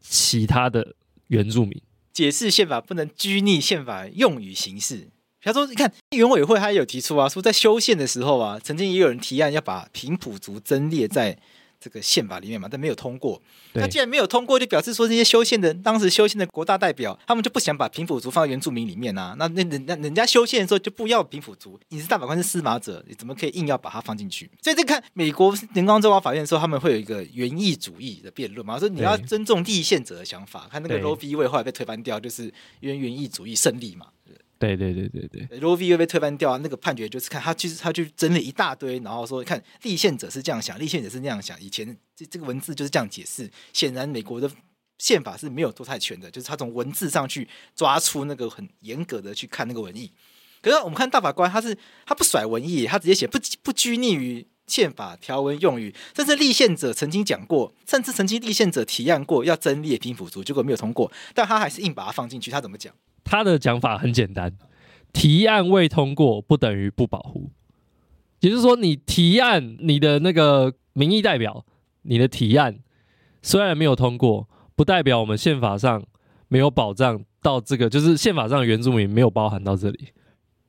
[0.00, 0.94] 其他的
[1.28, 1.80] 原住民。
[2.12, 5.08] 解释宪法不能拘泥宪法用语形式。
[5.42, 11.38] 他说：“你看，原委会他也有提出啊，说在修宪的时候啊，曾经也有人提案要把平埔族增列在。”
[11.80, 13.40] 这个宪法里面嘛，但没有通过。
[13.72, 19.34] 那既然没有通过，就表示说这些修宪的当时修宪的国大代表，他们就不想把平埔族放在原住民里面啊。
[19.38, 24.50] 那那人那人家修宪的时候就不要平埔族，你是大法官是司马者，你怎么可以硬要把它放进去？
[24.62, 30.68] 所以这看美国联邦最高法院的时候，他们会有一个原意主义的辩论嘛，说你要尊重立宪者的想法。
[30.70, 31.36] 看那个 Roe v.
[31.36, 32.44] Wade 后来被推翻掉，就是
[32.80, 34.06] 因为原意主义胜利嘛。
[34.64, 35.86] 对对对对对，Roe v.
[35.86, 43.50] Wade 被推翻掉啊，那个判决就是看他其实他去整理一大堆，然后说看立宪者是这样想，立宪者是那样想，以前这这个文字就是这样解释。
[43.72, 44.50] 显然美国的
[44.98, 50.10] 宪法是没有多太全的，就是他从文字上去抓出那个很严格的去看那个文意。
[50.62, 62.50] 可是我们看大法官，他是他不甩文意，他直接写不不拘泥于宪法条文用语，甚至立宪者曾经讲过，甚至曾经立宪者提案过要增列平埔族，结果没有通过，但他还是硬把它放进去。
[62.50, 62.94] 他怎么讲？
[63.24, 64.56] 他的讲法很简单，
[65.12, 67.50] 提案未通过不等于不保护，
[68.40, 71.64] 也就是说，你提案，你的那个民意代表，
[72.02, 72.78] 你的提案
[73.42, 76.04] 虽然没有通过，不代表我们宪法上
[76.48, 80.08] 没有保障到这个，就是宪法上原住民没有包含到这里，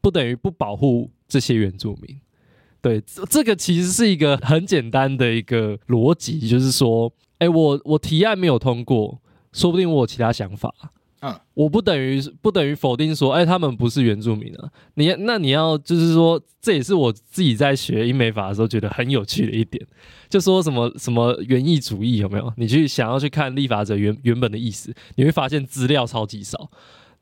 [0.01, 2.19] 不等于不保护这些原住民。
[2.81, 9.19] 对，这个其实是一个很简单的一个逻辑，就是说，哎，我我提案没有通过，
[9.51, 10.71] 说不定我有其他想法。
[11.21, 14.69] 嗯，我不等于不等于否定说，哎，他们不是原住民啊。
[14.95, 19.83] 你那你要就是说，这也是我自己在学英美法的时候觉得很有趣的一点，
[20.29, 22.53] 就说什么什么原意主义有没有？
[22.57, 26.69] 你去想要去看立法者原原本的意思，你会发现资料超级少，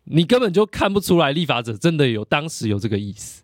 [0.06, 3.44] 你根本就看不出来立法者真的有当时有这个意思，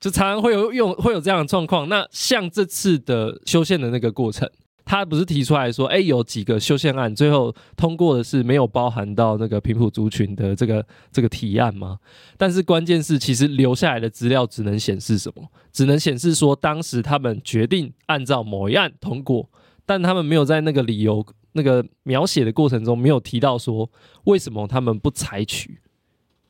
[0.00, 1.88] 就常常会有用会有这样的状况。
[1.88, 4.50] 那像这次的修宪的那个过程。
[4.84, 11.98] 他不是提出来说，哎，有几个修宪案最后通过的是没有包含到那个平埔族群的这个这个提案吗？
[12.36, 15.50] 但是关键是，其实留下来的资料只能显示什么？
[15.72, 19.48] 只能显示说，当时他们决定按照某一案通过，
[19.86, 23.90] 但他们没有在那个理由那个描写的过程中没有提到说
[24.24, 25.80] 为什么他们不采取，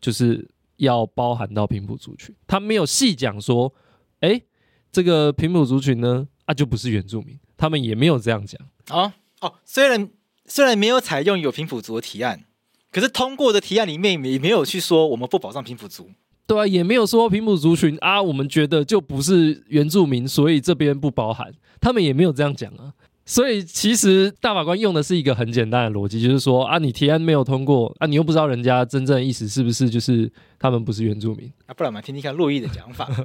[0.00, 2.34] 就是要包含到平埔族群。
[2.48, 3.72] 他没有细讲说，
[4.20, 4.42] 哎，
[4.90, 7.38] 这个平埔族群呢，啊，就不是原住民。
[7.64, 10.10] 他们也没有这样讲哦哦，虽然
[10.44, 12.44] 虽然没有采用有平埔族的提案，
[12.92, 16.10] 可是通过的提案里面也没有去说我们不保障平埔族，
[16.46, 22.92] 对啊，也没有说平埔族群啊，我们觉得就不是原住民，所以这边不包含，他们也没有这样讲啊。
[23.24, 33.08] 所以其实大法官用的是一个很简单的逻辑，就是说啊，你提案没有通过啊，你又不知道人家真正的意思是不是就是他们不是原住民啊，不然我们听听看洛伊的讲法。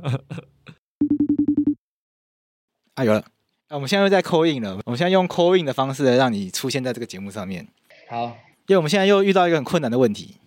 [2.95, 3.25] 啊，有了。
[3.69, 4.79] 啊，我们现在又在 call in 了。
[4.83, 7.67] 我们现在用 call in 的方式来让你出现在这个节目上面。
[8.09, 8.25] 好，
[8.65, 10.37] 因为我们现在又遇到一个很困难的问题。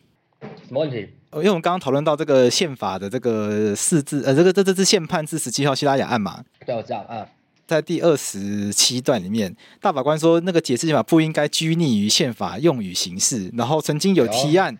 [0.40, 1.08] 什么问题？
[1.34, 6.44] 因为我们刚刚讨论到这个宪法的这个四字，呃，这个这这支宪判字十七号西拉雅案嘛。
[6.66, 7.24] 对，我知道啊。
[7.64, 14.76] 在第二十七段里面，大法官说那个解释宪法不应该拘泥于宪法用语形式，然后曾经有提案，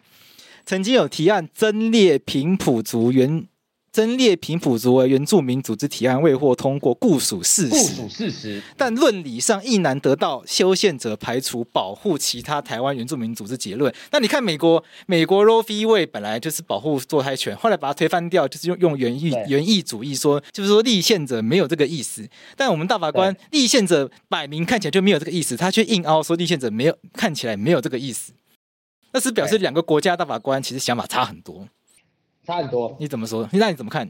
[0.66, 3.46] 曾经有提案增列平埔族原
[3.92, 7.70] 增列平埔族为原住民组织提案未获通过，固属事实。
[7.70, 8.62] 固属事实。
[8.74, 13.94] 但论理上亦难得到修宪者排除保护其他台湾原住民组织结论。
[14.10, 15.84] 那你看美国，美国 Roe v.
[15.84, 22.26] Wade 本来就是保护堕胎权，后来把它推翻掉，就是用用原意原意主义说，就是说立宪者没有这个意思。
[22.56, 28.32] 但我们大法官立宪者摆明看起来就没有这个意思，他却硬凹说立宪者没有看起来没有这个意思，
[29.12, 31.68] 那是表示两个国家大法官其实想法差很多。
[32.44, 33.48] 差很多，你怎么说？
[33.52, 34.08] 那你怎么看？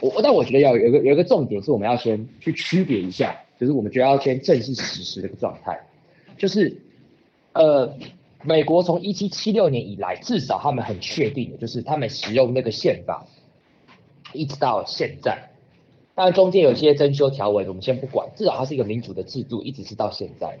[0.00, 5.78] 我但我觉得要有一个有一个重点是，我们要先去区别一下，就是我们觉得要先正视事实的一个状态，
[6.36, 6.80] 就是
[7.52, 7.92] 呃，
[8.42, 13.26] 美国从一七七六年以来，至少他们很确定的就是他们使用那个宪法，
[14.32, 15.50] 一直到现在，
[16.14, 20.58] 当然中间有些增修条文，我们先不管，至少它是一个民主的制度，一直是到现在。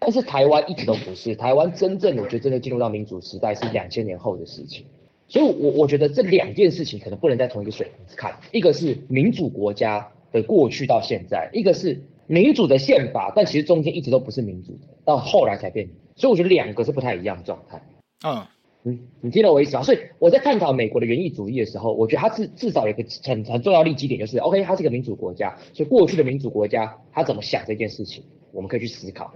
[0.00, 4.84] 但是台湾一直都不是，台湾真正我觉得真的进入到民主时代是两千年后的事情。
[5.32, 8.38] 所以我，我我觉得这两件事情可能不能在同一个水平看。
[8.50, 15.88] 一个是民主国家的过去到现在，一个是民主的宪法，但其实中间一直都不是民主的，到后来才变。
[16.16, 17.82] 所以，我觉得两个是不太一样的状态。
[18.26, 18.44] 嗯，
[18.82, 19.82] 你你听懂我意思吗？
[19.82, 29.32] 所以我在探讨美国的原意主义的时候，我觉得它至至少有一个很很重要立基点，就是 OK，它是一个民主国家，所以过去的民主国家它怎么想这件事情，我们可以去思考。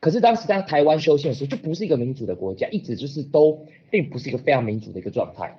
[0.00, 5.58] 可是当时在台湾修宪的时候，就不是一个民主的国家，一直就是都并不是一个非常民主的一个状态。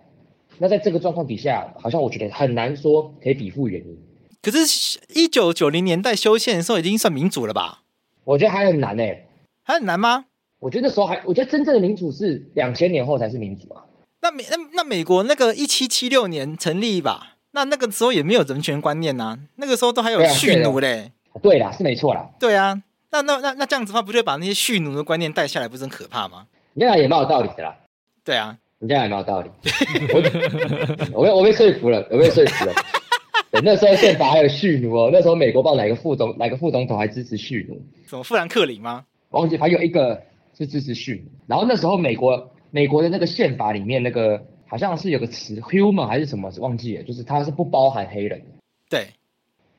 [0.57, 3.97] 那在这个状况底下，好像我觉得很难说可以比附原因。
[4.41, 7.83] 可是，一九九零年代修宪的时候已经算民主了吧？
[8.23, 9.27] 我觉得还很难诶、欸，
[9.63, 10.25] 还很难吗？
[10.59, 13.83] 我觉得那时候还，我觉得真正的民主是两千年后才是民主啊。
[14.21, 17.37] 那美那那美国那个一七七六年成立吧？
[17.51, 21.11] 那那个时候也没有人权观念呐、啊，那个时候都还有蓄奴嘞。
[21.41, 22.29] 对啦，是没错啦。
[22.39, 22.81] 对啊。
[23.11, 26.45] 那那那那这样子的话，不就把那些蓄奴的观念带下来，不是很可怕吗？
[26.73, 27.75] 你这样也蛮有道理的啦。
[28.23, 29.49] 对啊，你这样也蛮有道理。
[31.13, 32.73] 我被我被说服了，我被说服了。
[33.51, 37.81] 对，那时候宪法还有蓄奴哦，那时候美国报哪个副总哪个副总统还支持蓄奴？
[38.07, 39.05] 什么富兰克林吗？
[39.31, 40.21] 忘记还有一个
[40.55, 41.31] 是支持蓄奴。
[41.47, 48.39] 然后那时候美国美国的那个宪法里面那个好像是有个词 human 还是什么忘记了，就是它是不包含黑人。
[48.87, 49.07] 对，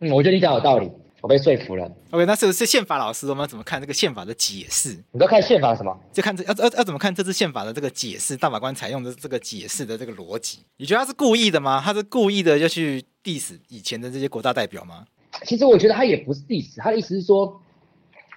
[0.00, 0.90] 嗯，我觉得你讲有道理。
[1.20, 1.90] 我被说服了。
[2.10, 3.26] OK，那是不是宪法老师？
[3.26, 4.96] 我们要怎么看这个宪法的解释？
[5.12, 5.94] 你都看宪法什么？
[6.12, 8.36] 就看这要要要怎么看这次宪法的这个解释？
[8.36, 11.82] 大法官采用的这个解释的这个逻辑，你觉得他是故意的吗？
[11.84, 15.04] 他是故意的要去 diss 以前的这些国大代表吗？
[15.44, 17.60] 其实我觉得他也不是 diss，他的意思是说，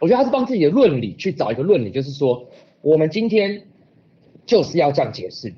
[0.02, 2.46] 我觉得他是帮自己的论理去找一个论理，就是说，
[2.82, 3.66] 我们今天
[4.46, 5.54] 就是要这样解释，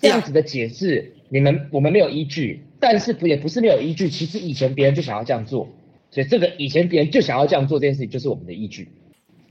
[0.00, 5.68] 这样子的解释，你们我们没有依据，但是不也不是没有依据，其实以前别人就想要这样做。
[6.12, 8.92] 所以这个以前别人就想要这样做这件事情，就是我们的依据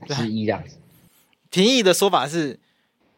[0.06, 0.76] 之一这样子。
[1.50, 2.60] 廷义的说法是，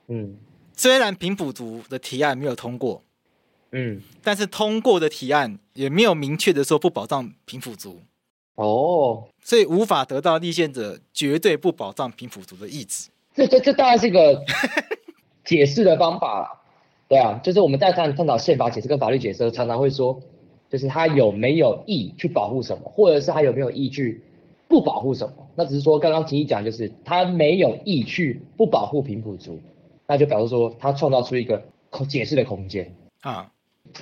[0.08, 0.38] 嗯，
[0.74, 3.02] 虽然平埔族的提案没有通过，
[3.72, 8.00] 嗯，但是通过的提案也没有明确的说不保障平埔族。
[8.54, 13.10] 哦，所以无法得到立宪者绝对不保障平埔族的意志。
[13.34, 14.42] 这这这当然是一个
[15.44, 16.62] 解释的方法啦。
[17.08, 20.18] 对啊，就是我们在探探讨宪法解释跟法律解释，常常会说。
[20.74, 24.20] 就是他有没有意去保护什么，或者是他有没有意去
[24.66, 25.46] 不保护什么？
[25.54, 29.60] 那只是说刚刚廷义讲，就是他没有意去不保护平埔族，
[30.08, 31.62] 那就表示说他创造出一个
[32.08, 33.52] 解释的空间啊。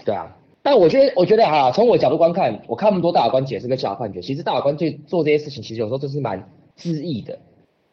[0.06, 7.38] 对啊，但我觉得，我觉得哈，从我角度观看，我看那么多大法官解释跟小法判决，其实大法官去做这些事情，其实有时候就是蛮恣意的，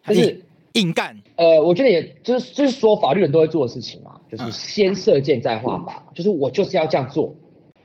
[0.08, 0.42] 就是
[0.76, 1.22] 硬干。
[1.36, 7.36] 呃，我觉得也就是就是说法律人都会做的事情嘛，就是先射箭再画靶，就是我就是要这样做。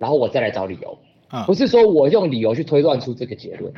[0.04, 3.72] 然后我再来找理由，啊，不是说我用理由去推断出这个结论。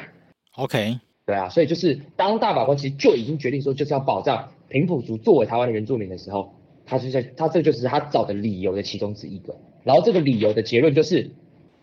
[0.56, 6.52] OK，对啊，所以就是当大法官其实就已经决定说就是要保障平埔族作为台湾的原住民的时候，
[6.84, 9.56] 他就在他这就是他找的理由的其中之一个。
[9.84, 11.30] 然后这个理由的结论就是，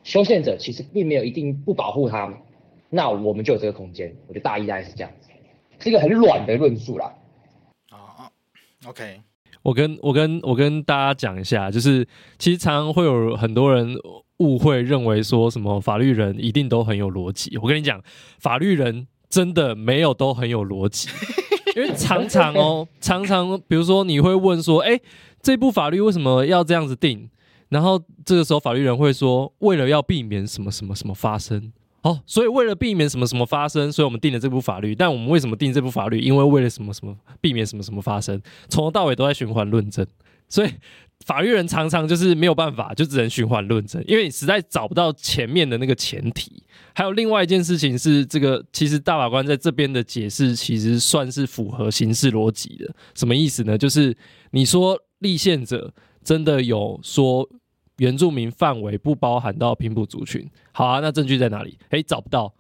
[0.03, 2.38] 修宪者其实并没有一定不保护他们，
[2.89, 4.13] 那我们就有这个空间。
[4.27, 5.29] 我觉得大意大概是这样子，
[5.79, 7.13] 是一个很软的论述啦。
[7.91, 8.29] 啊
[8.86, 9.21] ，OK。
[9.63, 13.95] 我跟我跟我跟大家讲一下，就是其实常常会有很多人
[14.38, 17.58] 误会认为说什么法律人一定都很有逻辑。
[17.62, 18.02] 我跟你讲，
[18.39, 21.10] 法律人真的没有都很有逻辑，
[21.76, 24.99] 因为常常哦，常常比如说你会问说，哎，
[25.41, 27.30] 这部法律为什么要这样子定？
[27.69, 31.71] 然后这个时候法律人会说，为了要避免什么什么什么发生。
[32.04, 34.94] 哦，所以为了避免什么什么发生，所以我们定了这部法律。
[34.94, 36.20] 但我们为什么定这部法律？
[36.20, 40.06] 因为为了什么什么避免什么什么发生，从头到尾都在循环论证。
[40.50, 40.70] 所以
[41.26, 46.62] 法律人常常就是没有办法，就只能循环论证，因为你实在找不到前面的那个前提。
[46.94, 52.94] 还有另外一件事情是，这个其实大法官在这边的解释其实算是符合刑事逻辑的。
[53.15, 53.77] 什么意思呢？
[53.77, 54.15] 就是
[54.52, 57.50] 你说立宪者真的有说。
[58.04, 60.45] 原住民范围不包含到平埔族群。
[60.73, 61.77] 好啊，那证据在哪里？
[61.91, 62.54] 诶，找不到。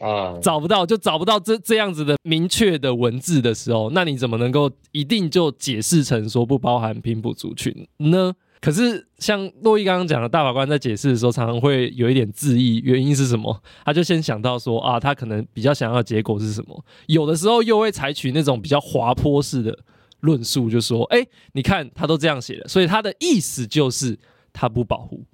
[0.00, 8.34] 啊， 找不到就找不到这这样子的明确的文字的时候，那你怎么能够一定就解释成说不包含平埔族群呢？
[8.60, 13.58] 可是像洛伊刚刚讲的，大法官在解释的时候，常常会有一点质疑，原因是什么？
[13.86, 16.84] 他就先想到说啊，他可能比较想要的结果是什么？
[17.06, 19.78] 有的时候又会采取那种比较滑坡式的
[20.20, 24.18] 论述，就说，哎，你看他都这样写了，所以他的意思就是
[24.52, 25.24] 他不保护，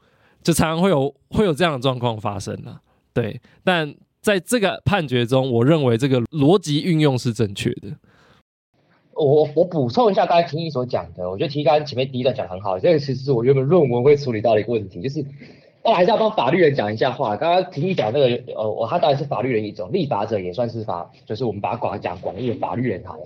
[0.42, 2.80] 就常常会有会有这样的状况发生啊。
[3.12, 7.88] 对，但在这个判决中，我认为这个逻辑运用是正确的。
[9.14, 15.24] 我我补充一下刚才廷义所讲的，我觉得廷义刚前面第一段讲得很好，这个其实是我原本论文会处理到的一个问题，就是
[15.82, 17.34] 我还是要帮法律人讲一下话。
[17.34, 23.22] 刚刚廷义讲那个，呃，他当然是法律人一种，立法者也算是法，就是我们把它广讲广义的法律人好了。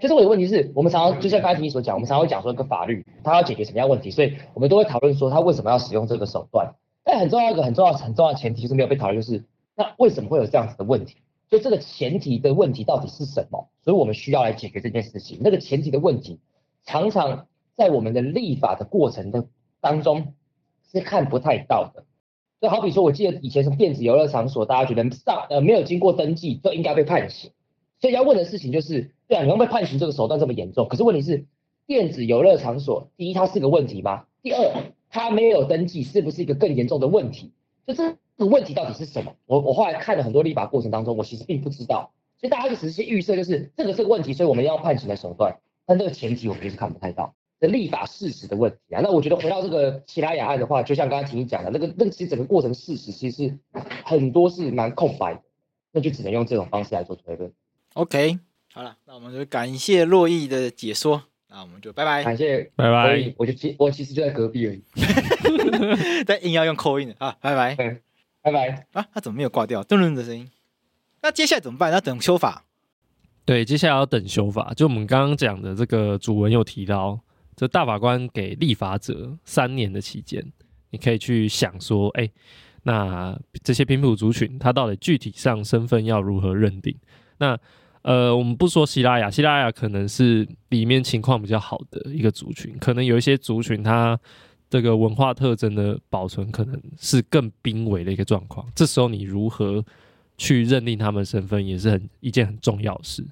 [0.00, 6.74] 就是我的问题是我们常常就像刚才廷义所讲，我们常常会讲说一个法律它要解决什么样问题，所以我们都会讨论说它为什么要使用这个手段。
[7.04, 9.44] 但很重要一个很重要很重要的前提就是没有被讨论，就是
[9.74, 11.16] 那为什么会有这样子的问题？
[11.48, 13.68] 所以这个前提的问题到底是什么？
[13.82, 15.38] 所以我们需要来解决这件事情。
[15.40, 16.38] 那个前提的问题，
[16.84, 19.46] 常常在我们的立法的过程的
[19.80, 20.34] 当中
[20.92, 22.04] 是看不太到的。
[22.60, 27.50] 就好比说，我记得以前什么电子游乐场所，大家觉得上呃没有经过登记就应该被判刑。
[28.00, 30.88] 所以要问的事情就是，对啊，你会不会判刑这个手段这么严重？
[30.88, 31.44] 可是问题是，
[31.86, 34.24] 电子游乐场所第一它是个问题吗？
[34.42, 37.52] 第二，它没有登记是不是一个更严重的问题？
[37.86, 39.34] 就这个问题到底是什么？
[39.46, 42.10] 我我后来看了很多立法过程当中，我其实并不知道，
[42.40, 45.58] 所以大家就只是预设，就是这个是个问题，所以我们要判刑的手段。
[45.84, 49.00] 但这个前提我们就是看不太到这立法事实的问题啊。
[49.02, 53.58] 那我觉得回到这个西拉雅案的话，就像刚刚婷婷讲的，那个那个其实整个过程事实其实
[54.04, 55.40] 很多是蛮空白的，
[55.92, 57.50] 那就只能用这种方式来做推论。
[57.94, 58.38] OK，
[58.72, 61.22] 好了，那我们就感谢洛毅的解说。
[61.50, 63.34] 那我们就拜拜，感谢，拜拜。
[63.38, 64.82] 我就其我其实就在隔壁而已，
[66.26, 67.74] 但硬要用 call in 啊，拜拜，
[68.42, 69.82] 拜拜啊，他怎么没有挂掉？
[69.82, 70.50] 噔噔的声音。
[71.22, 71.90] 那接下来怎么办？
[71.90, 72.64] 要等修法。
[73.46, 74.74] 对，接下来要等修法。
[74.76, 77.18] 就我们刚刚讲的这个主文有提到，
[77.56, 80.52] 这大法官给立法者三年的期间，
[80.90, 82.30] 你可以去想说，哎，
[82.82, 86.94] 那这些平埔族群，他到底具体上身份要如何认定？
[87.38, 87.58] 那
[88.08, 94.18] 呃，我们不说西拉雅，西拉雅可能是里面情况比较好的一个族群，可能有一些族群它
[94.70, 98.66] 这个文化特征的保存可能是更濒危的一个状况。
[98.74, 99.84] 这时候你如何
[100.38, 103.22] 去认定他们身份，也是很一件很重要的事。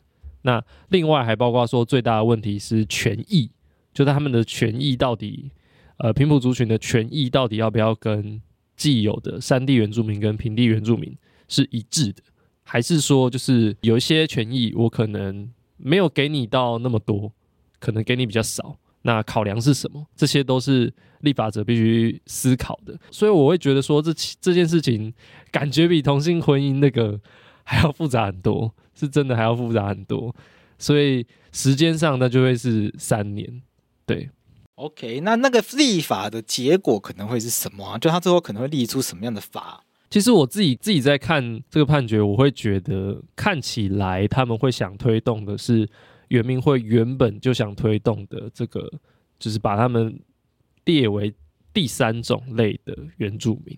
[0.42, 3.50] 那另外还包括说，最大的问题是权益，
[3.94, 5.50] 就是他们的权益到底，
[5.96, 8.42] 呃，平埔族群的权益到底要不要跟
[8.76, 11.16] 既有的山地原住民跟平地原住民
[11.48, 12.22] 是一致的？
[12.68, 17.32] 还是说，就是有一些权益，我可能没有给你到那么多，
[17.78, 18.76] 可能给你比较少。
[19.02, 20.04] 那考量是什么？
[20.16, 22.98] 这些都是立法者必须思考的。
[23.12, 25.14] 所以我会觉得说这，这件事情
[25.52, 27.20] 感觉比同性婚姻那个
[27.62, 30.34] 还要复杂很多，是真的还要复杂很多。
[30.76, 33.62] 所以时间上那就会是三年。
[34.04, 34.28] 对
[34.74, 37.96] ，OK，那那个立法的结果可能会是什么啊？
[37.96, 39.84] 就他最后可能会立出什么样的法？
[40.16, 45.86] 其实我自己自己在看这个判决，我会觉得看起来他们会想推动的是
[46.28, 48.90] 原民会原本就想推动的这个，
[49.38, 50.18] 就是把他们
[50.86, 51.34] 列为
[51.74, 53.76] 第三种类的原住民。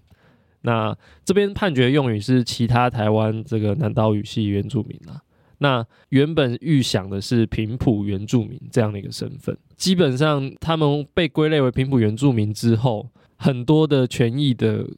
[0.60, 5.20] 那这边判决用语是其他台湾这个南岛语系原住民啊。
[5.58, 14.88] 那原本预想的是平埔原住民这样的一个身份，基本上他们被归类为平埔原住民之后，很多的权益的。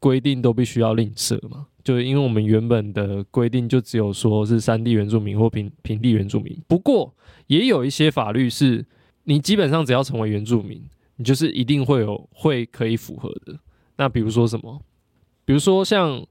[0.00, 1.68] 规定都必须要另设嘛？
[1.84, 6.58] 就是因为我们原本的规定就只有说是山地原住民或平平地原住民。
[6.66, 7.14] 不过
[7.46, 8.84] 也有一些法律是，
[9.24, 10.82] 你基本上只要成为原住民，
[11.16, 13.58] 你就是一定会有会可以符合的。
[13.96, 14.80] 那比如说什么？
[15.44, 16.22] 比如说像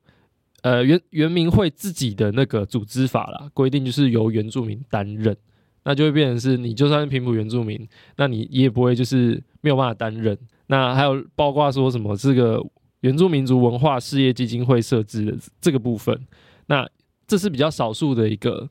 [0.61, 5.35] 呃原原民会自己的那个组织法啦，规定就是由原住民担任，
[5.83, 10.37] 那就会变成是你就算是平埔原住民，那你也不会就是没有办法担任。
[10.67, 12.63] 那还有包括说什么这个。
[13.01, 16.19] 原住民族文化事业基金会设置的这个部分，
[16.67, 16.87] 那
[17.27, 18.69] 这是比较少数的一个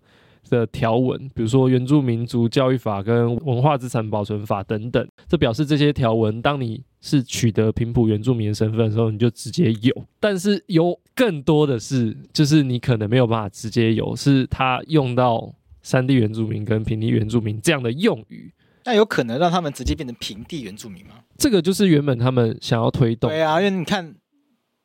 [0.51, 10.05] 的条文，比如说原住民族教育法跟文化资产保存法等等，这表示这些条文，当你是取得平埔原住民的身份的时候，你就直接有。
[10.19, 18.53] 但是有更多的是，就是你可能没有办法直接有，是他用到山地原住民跟平地原住民这样的用语。
[18.89, 21.17] 那有可能让他们直接变成平地原住民吗？
[21.37, 23.29] 这个就是原本他们想要推动。
[23.29, 24.15] 对啊，因为你看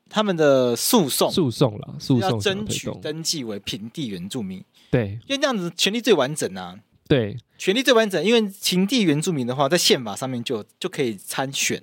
[0.10, 4.62] 他们的诉讼，诉讼了，诉讼要争取登记为平地原住民。
[4.92, 6.78] 对，因为这样子权利最完整啊。
[7.08, 11.82] 对，权利最完整，因为平地原住民的话，在宪法上面就就可以参选，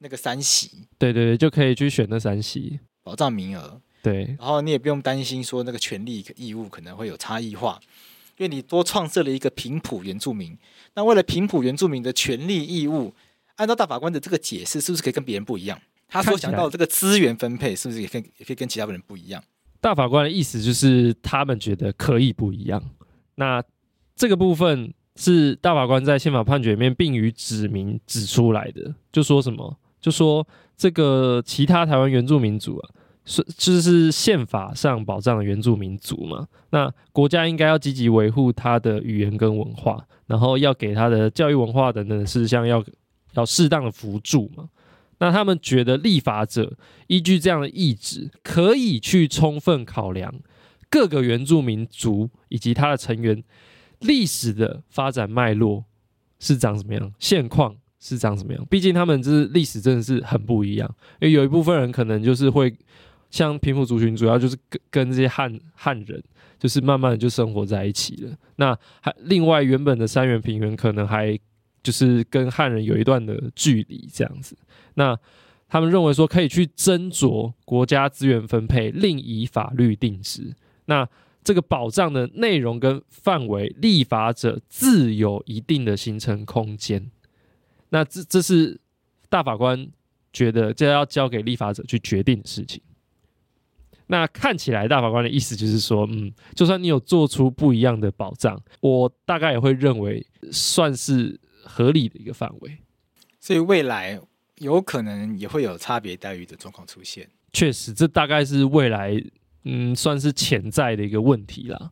[0.00, 3.80] 那个三席，对对对，就可以去选那三席保障名额。
[4.02, 7.80] 对，然后你也不用担心说那个权利义务可能会有差异化，
[8.38, 10.56] 因为你多创设了一个平埔原住民。
[10.94, 13.12] 那为了平埔原住民的权利义务，
[13.56, 15.78] 按照大法官的这个解释，是不是可以跟别人不一样？
[16.08, 19.42] 他所想到的这个资源分配，是不是也可以也可以跟其他人不一样？
[19.80, 22.82] 大法官的意思就是他们觉得可以不一样。
[23.34, 23.62] 那
[24.16, 29.76] 这个部分是大法官在宪法判决里面并予指明指出来的，就说什么？
[30.00, 32.90] 就说这个其他台湾原住民族啊，
[33.28, 36.48] 是就是宪法上保障的原住民族嘛。
[36.70, 42.82] 那国家应该要积极维护他的语言跟文化，然后要给他的教育文化等等的事项要
[43.34, 44.70] 要适当的扶助嘛。
[45.20, 46.76] 那他们觉得立法者
[47.08, 50.32] 依据这样的意志，可以去充分考量
[50.88, 53.42] 各个原住民族以及他的成员
[54.00, 55.84] 历史的发展脉络
[56.38, 58.64] 是长什么样，现况是长什么样。
[58.70, 60.88] 毕竟他们就是历史真的是很不一样，
[61.20, 62.72] 因为有一部分人可能就是会
[63.30, 66.22] 像平埔族群，主要就是跟跟这些汉汉人，
[66.58, 68.36] 就是慢慢的就生活在一起了。
[68.56, 71.38] 那还另外原本的三原平原可能还。
[71.80, 74.58] 就是跟汉人有一段的距离，这样子。
[74.94, 75.16] 那
[75.68, 80.54] 他们认为说可以去斟酌国家资源分配，另以法律定之。
[80.86, 81.08] 那
[81.42, 87.10] 这个保障的内容跟范围，立法者自有一定的形成空间。
[87.90, 88.78] 那这这是
[89.30, 89.88] 大法官
[90.32, 92.82] 觉得这要交给立法者去决定的事情。
[94.08, 101.38] 那看起来大法官的意思就是说，嗯，就算你有做出不一样的保障，我大概也会认为算是。
[101.70, 102.78] 合理的一个范围，
[103.40, 104.18] 所以未来
[104.56, 107.28] 有可能也会有差别待遇的状况出现。
[107.52, 109.22] 确实，这大概是未来
[109.64, 111.90] 嗯，算是潜在的一个问题啦。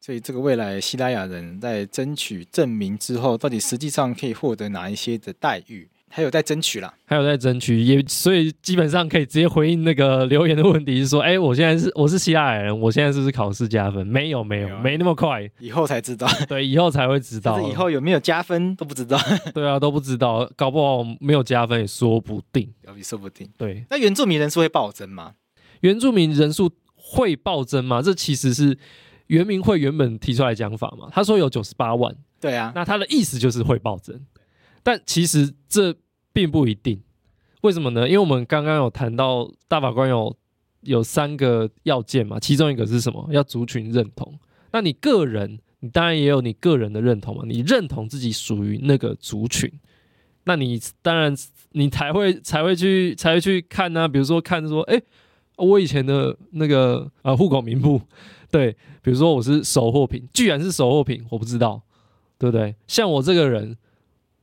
[0.00, 5.88] 所以，这个未来西拉雅人在争取证明之后，到底实际上可以获得哪一些的待遇？
[6.14, 14.06] 还有在争取啦，还有在争取，也所以基本上可以直接回应那个留言的问题，是说，哎、欸，我现在是我是希腊人，我现在是不是考试加分？
[14.06, 16.28] 没有，没有，没，有没那么快，以后才知道。
[16.46, 17.58] 对，以后才会知道。
[17.66, 19.18] 以后有没有加分都不知道。
[19.54, 23.48] 对啊，都不知道，搞不好没有加分也说不定，也说不定。
[23.56, 25.32] 对，那原住民人数会暴增吗？
[25.80, 28.02] 原住民人数会暴增吗？
[28.02, 28.76] 这其实是
[29.28, 31.08] 原民会原本提出来讲法嘛。
[31.10, 34.20] 他说有九十八万，对啊，那他的意思就是会暴增，
[34.82, 35.96] 但其实这。
[36.34, 36.98] 并不一定，
[37.60, 38.08] 为什么呢？
[38.08, 40.34] 因为我们刚刚有谈到大法官有
[40.80, 43.28] 有三个要件嘛，其中一个是什么？
[43.30, 44.38] 要族群认同。
[44.70, 49.70] 那你个人，你当然也有你个人的认同嘛，你认同自己属于那个族群，
[50.44, 51.36] 那你当然
[51.72, 54.98] 你才会才会去才会去看呢、比如说看说，哎，
[55.58, 58.00] 我以前的那个啊户口名簿，
[58.50, 58.72] 对，
[59.02, 61.82] 比如说我是收货品，居然是收货品，我不知道，
[62.38, 62.74] 对不对？
[62.86, 63.76] 像我这个人。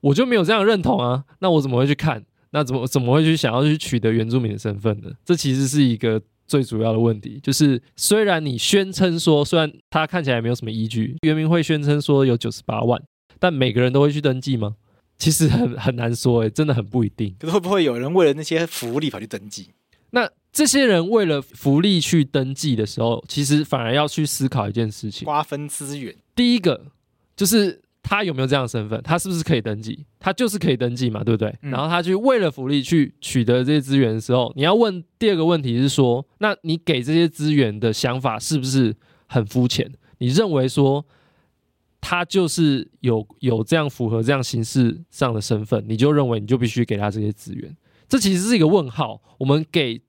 [0.02, 2.24] 我就没有这样认同啊，那我怎么会去看？
[2.52, 5.12] 那怎么怎么会去想要去取得原住民的身份呢？
[5.24, 7.40] 这其实是一个最主要的问题。
[7.44, 13.00] 就是虽然你宣称说，虽然他看起来没有什么依据，原民会宣称说有九十八万，
[13.38, 14.76] 但每个人都会去登记吗？
[15.20, 17.36] 其实很很难说，诶，真的很不一定。
[17.38, 19.68] 可是会不会有人为了那些福利跑去登记？
[20.10, 26.16] 那这些人为了福利去登记的时候，其实反而要去思考一件事情：瓜分资源。
[26.34, 26.88] 第一个
[27.36, 27.82] 就是。
[28.10, 29.00] 他有没有这样的身份？
[29.04, 30.04] 他是不是可以登记？
[30.18, 31.56] 他就是可以登记嘛，对不对？
[31.62, 38.96] 嗯、然后他去为了福利去取得这些资源的时候，你要问第二个问题是说，那你给这些资源的想法是不是
[39.28, 39.94] 很肤浅？
[40.18, 41.06] 你认为说
[42.02, 47.78] 他就是有有这样符合这样形式上的身份，你就认为你就必须给他这些资源？
[48.08, 49.22] 这其实是一个问号。
[49.38, 50.02] 我们给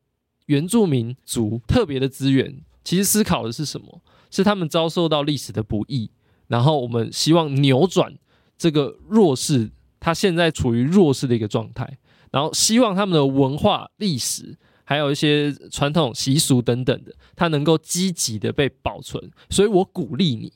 [0.46, 4.00] 原住民族特别的资源，其实思考的是什么？
[4.30, 6.10] 是他们遭受到历史的不义。
[6.50, 8.12] 然后我们希望扭转
[8.58, 9.70] 这个弱势，
[10.00, 11.98] 他现在处于弱势的一个状态。
[12.32, 19.30] 然后希望他们的文化、历史，还有一些传统习俗等等的，它能够积极的被保存。
[19.48, 20.52] 所以我鼓励你。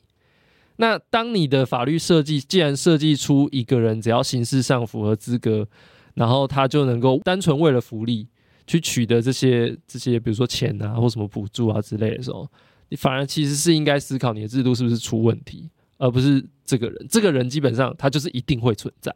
[0.76, 5.66] 那当你的法律设计既然设计出一个人只要形式上符合资格，
[6.14, 8.28] 然后他就能够单纯为了福利
[8.66, 12.48] 去取得这些这些，比如说钱啊或什么补助啊之类的时候，
[12.88, 15.68] 你反而其实是应该思考你的制度是不是出问题。
[15.96, 19.14] 而不是这个人，这个人基本上他就是一定会存在。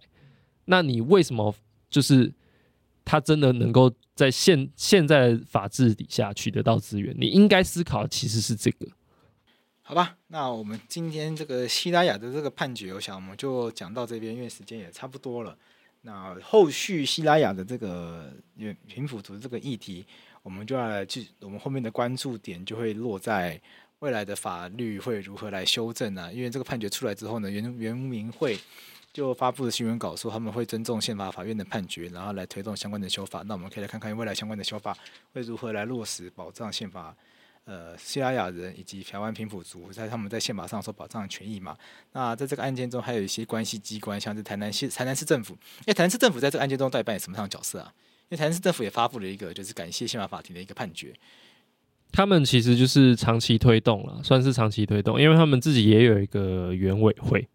[0.67, 1.55] 那你为什么
[1.89, 2.33] 就是
[3.05, 7.15] 他真的能够在现现在的法治底下取得到资源？
[7.19, 8.87] 你应该思考其实是这个。
[9.81, 15.57] 好吧，那我们今天这个西拉雅的这个判决，我想我们就讲到这边，因为时间也差不多了。
[16.03, 18.33] 那后续西拉雅的这个
[18.87, 20.05] 平埔族这个议题，
[20.43, 23.61] 我们就要去，我们后面的关注点就会落在。
[24.01, 26.33] 未来的法律会如何来修正呢？
[26.33, 28.59] 因为这个判决出来之后呢，原原民会
[29.13, 33.43] 就发布了新闻稿说他们会尊重宪法法院的判决，然后来推动相关的修法。
[33.47, 34.97] 那我们可以来看看未来相关的修法
[35.33, 37.15] 会如何来落实保障宪法。
[37.65, 41.77] 呃，西拉雅人以及台湾平埔族在他们在宪法上所保障的权益嘛。
[42.13, 45.53] 那在这个案件中，还有一些关系机关，像是台南市台南市政府。
[45.53, 47.93] 因为台南市政府在这个案件中到底扮演什么样的角色啊？
[48.23, 51.15] 因为台南市政府也发布了一个就是感谢宪法法庭的一个判决。
[52.13, 57.49] 他们其实就是长期推动了，算是长期推动，因为他们自己也有一个原委会。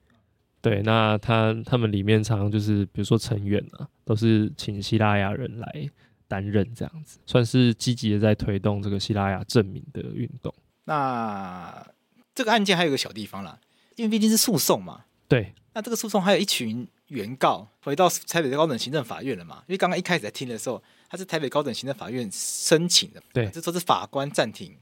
[0.61, 5.89] 对，那他他们里面常常就是比如说成员啊，都是请希腊雅人来。
[6.25, 10.51] 担任这样子，算是积极的在推动这个希腊雅证明的运动。
[10.85, 11.85] 那
[12.33, 13.59] 这个案件还有一个小地方啦，
[13.97, 15.03] 因为毕竟是诉讼嘛。
[15.27, 15.53] 对。
[15.73, 19.57] 那这个诉讼还有一群原告回到台北的高等行政法院了嘛？
[19.67, 20.81] 因为刚刚一开始在听的时候，
[21.13, 23.21] 他是台北高等行政法院申请的。
[23.31, 23.47] 对。
[23.51, 24.75] 这都是法官暂停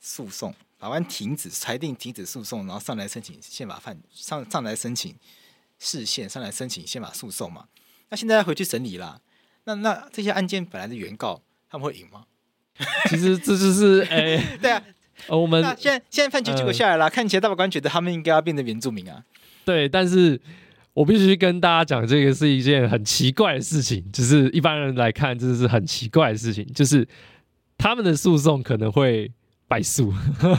[0.00, 5.14] 诉讼，法官停止裁定停止诉讼，然后上来申请宪法判上上来申请
[5.78, 7.68] 释宪，上来申请宪法诉讼嘛。
[8.08, 9.20] 那现在要回去审理啦。
[9.62, 11.40] 那那这些案件本来的原告
[11.70, 12.24] 他们会赢吗？
[13.08, 14.82] 其实这就是哎，欸、对啊，
[15.28, 19.24] 我们现在现在判决结果下来了，呃、看起来大法官觉得他们应该要变成原住民啊。
[19.64, 20.40] 对，但是
[20.94, 27.06] 我必须跟大家讲，这个是一件很奇怪的事情，就是一般人来看，这是很奇怪的事情，就是
[27.78, 29.30] 他们的诉讼可能会
[29.68, 30.12] 败诉，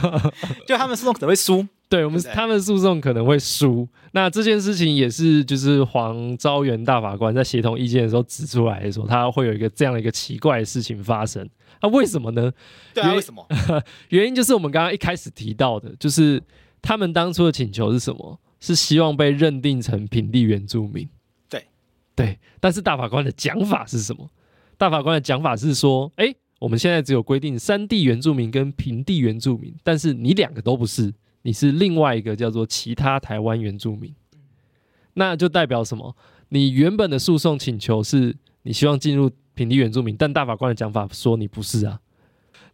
[0.66, 1.66] 就他们诉讼可能会输。
[1.88, 3.86] 对我们，他们诉讼可能会输。
[4.12, 11.46] 那这件事情也是，就是黄昭元大法官在协同意见的时候指出来说，他会有一个这样的一个奇怪的事情发生。
[11.82, 12.50] 那为什么呢？
[12.94, 13.46] 对啊，为什么？
[14.08, 16.42] 原因就是我们刚刚一开始提到的，就是
[16.80, 18.40] 他们当初的请求是什么？
[18.62, 21.06] 是希望被认定成平地原住民。
[21.50, 21.66] 对
[22.14, 24.30] 对，但是大法官的讲法是什么？
[24.78, 31.12] 大法官的讲法是说，哎，我们现在只有规定山地原住民跟平地原住民，但是你两个都不是。
[31.42, 34.14] 你是另外一个叫做其他台湾原住民，
[35.14, 36.16] 那就代表什么？
[36.50, 41.98] 你原本的诉讼请求是你希望进入平地原住民，但大法官的讲法说你不是啊。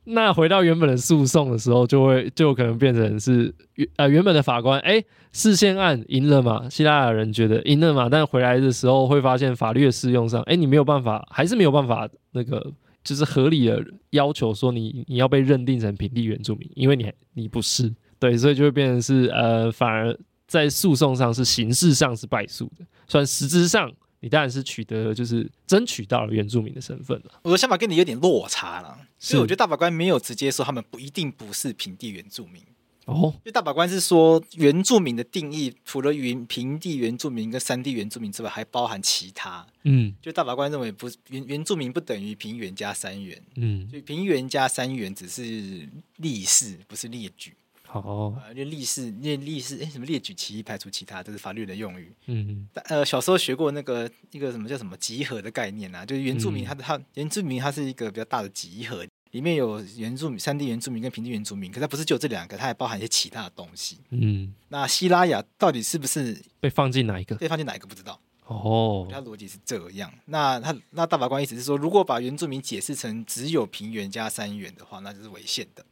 [0.09, 5.03] 那回到原本的诉讼的时候，就会就可能变成是原呃原本的法官哎，
[5.33, 12.73] 事先案赢了嘛，希腊人觉得赢了嘛，但回来的时候会发现法律的适用上，哎，你没有办法，还是没有办法那个
[13.05, 17.93] 就是合理的要求说你你要被认定成平地原住民，因为你你不是。
[18.19, 20.17] 对，所以就会变成是呃，反而
[20.49, 27.41] 在诉讼上是形式上是败诉的，虽然实质上你当然是取得了就是争取到了原住民的身份了。
[27.43, 32.63] 我的想法跟你有点落差了，所以我觉得大法官没有直接说他们不一定不是平地原住民
[33.07, 39.67] 哦，因为大法官是说原住民的定义除了原平地原住民跟山地原住民之外，还包含其他。
[39.85, 47.55] 嗯，就大法官认为不原原住民不等于平原加山原，嗯，所以平原加山原只是例示，不是列举。
[47.91, 52.13] 好、哦，就历史，列历史，哎，什么列举其一，排除其他，这是法律的用语。
[52.27, 63.97] 嗯，呃，小时候学过那个一个什么叫什么集合的概念啊，就是原住民他，他、嗯、他原住民，它是一个比较大的集合，里面有原住民、山地原住民跟平地原住民，可它不是只有这两个，它还包含一些其他的东西。
[64.11, 67.37] 嗯，那希拉雅到底是不是被放进哪一个？
[67.37, 68.21] 被放进哪一个不知道。
[68.45, 70.13] 哦，它逻辑是这样。
[70.27, 75.85] 那他那大法官意思是说，如果把原住民解释成只有平原加山原的话，那就是违宪的。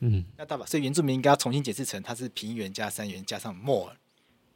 [0.00, 3.92] 嗯，那大法所以原住民应该要重新解释成它是平原加山原加上 more。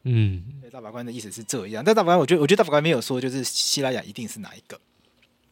[0.07, 4.79] 嗯，大法官的意思是这样，但大法官我觉得我觉得大法官没有说就是希拉雅一定是哪一个。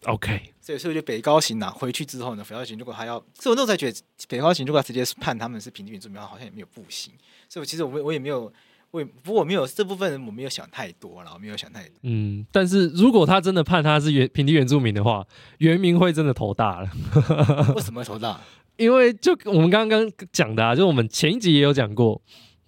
[0.04, 7.12] OK，所以所以我觉得北高行拿回去之后呢，北高行如果还要，所以我那时候才觉得北高行如果要直接判他们是平地原住民，好像也没有不行。
[7.48, 8.52] 所以我其实我我也没有，
[8.90, 11.94] 我也不过我没有这部分人我没有想太多，了，我没有想太多。
[12.02, 15.24] 嗯，但是如果他真的判他是原平地原住民的话，
[15.58, 16.90] 原民会真的头大了。
[17.74, 18.40] 为什么会头大？
[18.76, 22.20] 因为就我们刚刚讲的啊，就我们前一集也有讲过，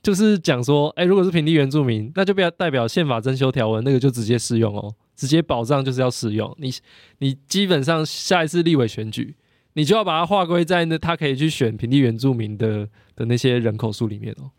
[0.03, 6.55] 就是讲说，哎，如果是平地原住民，那就不要代表宪法增修条文那个就直接适用哦，直接保障就是要适用。
[6.59, 6.71] 你
[7.19, 9.35] 你基本上下一次立委选举，
[9.73, 12.87] 你就要把它划归在那他可以去选平地原住民的
[13.17, 14.51] 的那些人口数里面哦。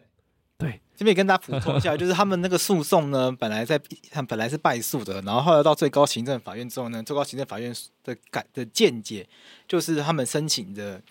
[0.57, 3.79] 对，这边也跟大家补充一下，就是他们那个诉讼呢，本来在
[4.09, 7.73] 他本来是败诉的，然后后来到最高行政法院之后呢，最高行政法院
[8.03, 9.27] 的改的见解
[9.67, 11.01] 就是他们申请的。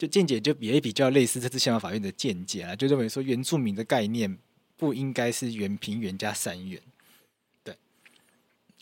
[0.00, 4.38] 就见解就也比较类似这次宪法法院的见解啊，就认为说原住民的概念
[4.78, 6.80] 不应该是原平原加三原。
[7.62, 7.76] 对，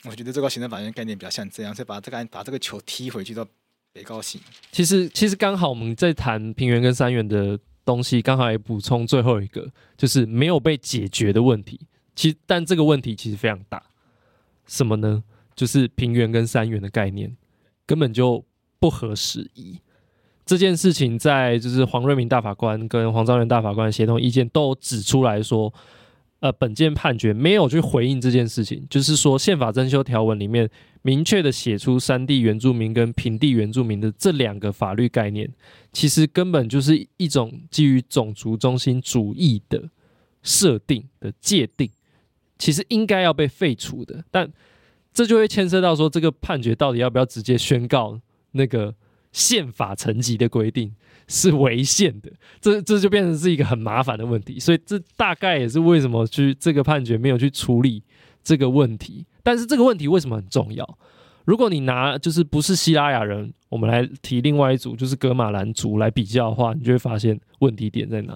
[0.05, 3.45] 我觉得最高行政法院概念比较像这样，所以把这个把这个球踢回去到
[3.91, 4.39] 北高行。
[4.71, 11.81] 其实其实刚好我们在谈平原跟三原的东西，刚好也补充最后一个，就是没有被解决的问题。
[12.15, 13.83] 其实但这个问题其实非常大，
[14.65, 15.21] 什么呢？
[15.53, 17.35] 就是平原跟三原的概念
[17.85, 18.45] 根本就
[18.79, 19.81] 不合时宜。
[20.49, 25.71] 这件事情在就是黄瑞明大法官跟黄昭元大法官协同意见都指出来说，
[26.39, 30.67] 呃，本件判决没有去回应这件事情，就是说宪法增修条文里面
[31.03, 35.47] 明确的写出山地原住民跟平地原住民的这两个法律概念，
[35.93, 39.83] 其实根本就是一种基于种族中心主义的
[40.41, 41.91] 设定的界定，
[42.57, 44.23] 其实应该要被废除的。
[44.31, 44.51] 但
[45.13, 48.19] 这就会牵涉到说，这个判决到底要不要直接宣告
[48.53, 48.95] 那个
[49.31, 50.93] 宪法层级的规定？
[51.31, 58.03] 是违宪的，这这就变成是一个很麻烦的问题，所以这大概也是为什么去这个判决没有去处理
[58.43, 59.23] 这个问题。
[59.43, 60.97] 但是这个问题为什么很重要？
[61.45, 68.33] 如果你拿就是不是西拉雅人，我们来提另外一组就是格马兰族来比较的话，你就会发现问题点在哪？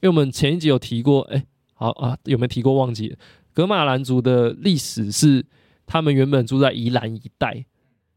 [0.00, 2.72] 因为我们前一集有提过，哎，好啊，有没有提过？
[2.72, 3.18] 忘记了。
[3.52, 5.44] 噶玛兰族的历史是
[5.84, 7.66] 他们原本住在宜兰一带，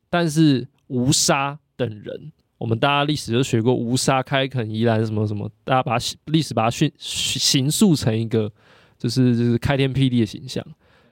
[0.09, 2.31] 但是吴沙等人。
[2.57, 8.51] 我们大家历史都学过吴沙开垦宜兰什么什么，大家把历史把它训形塑成一个
[8.97, 10.65] 就是就是开天辟地的形象。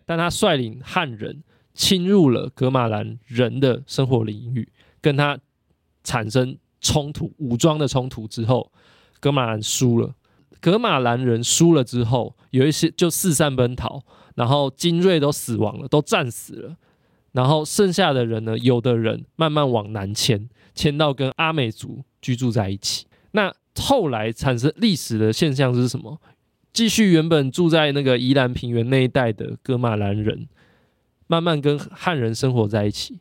[0.05, 1.43] 但他率领汉人
[1.73, 4.67] 侵入了噶玛兰人的生活领域，
[5.01, 5.37] 跟他
[6.03, 8.71] 产生冲突，武装的冲突之后，
[9.19, 10.13] 噶玛兰输了。
[10.59, 14.01] 噶玛兰人输了之后，有一些就四散奔逃，
[14.35, 16.75] 然后精锐都死亡了，都战死了。
[17.31, 20.49] 然后剩下的人呢，有的人慢慢往南迁。
[20.73, 26.17] 迁到跟阿美族居住在一起，那后来产生历史的现象是什么？
[26.71, 30.47] 继续原本住在那个宜兰平原那一带的噶玛兰人，
[31.27, 33.19] 慢慢跟汉人生活在一起，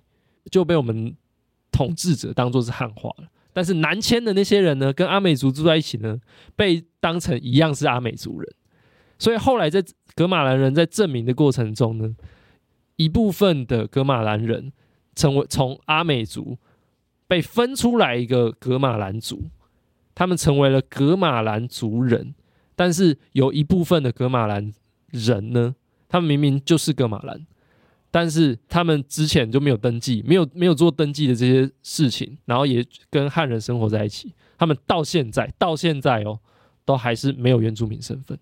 [0.49, 1.13] 就被我们
[1.73, 3.29] 统治者当作是汉化了。
[3.53, 6.21] 但是南迁的那些人呢，跟阿美族住在一起呢，
[6.55, 8.49] 被当成一样是阿美族人。
[9.19, 9.85] 所以后来在
[10.15, 12.15] 噶玛兰人在证明的过程中呢，
[13.01, 14.73] 一部分的格马兰人
[15.15, 16.59] 成为从阿美族。
[17.31, 19.45] 被分出来一个格马兰族，
[20.17, 22.35] 他们成为了格马兰族人，
[22.75, 24.75] 但是有一部分的格马兰
[25.13, 25.77] 人呢，
[26.09, 27.47] 他们明明就是格马兰，
[28.11, 36.41] 但是他们之前就没有登记，没有没有做登记的这些事情，然后也跟汉人生活在一起，他们到现在到现在哦，
[36.85, 38.37] 都还是没有原住民身份。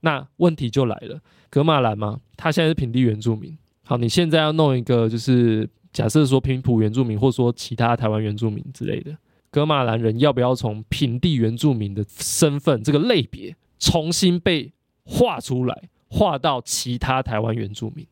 [0.00, 1.20] 那问题就来了，
[1.50, 2.22] 格马兰吗？
[2.38, 3.54] 他现在是平地原住民。
[3.84, 5.68] 好，你现在要弄一个就是。
[5.94, 9.16] 假设说平埔原住民，或说其他台湾原住民之类的，
[9.48, 14.72] 噶玛兰人要不要从平地原住民的身份这个类别重新被
[15.04, 18.04] 划出来，划到其他台湾原住民？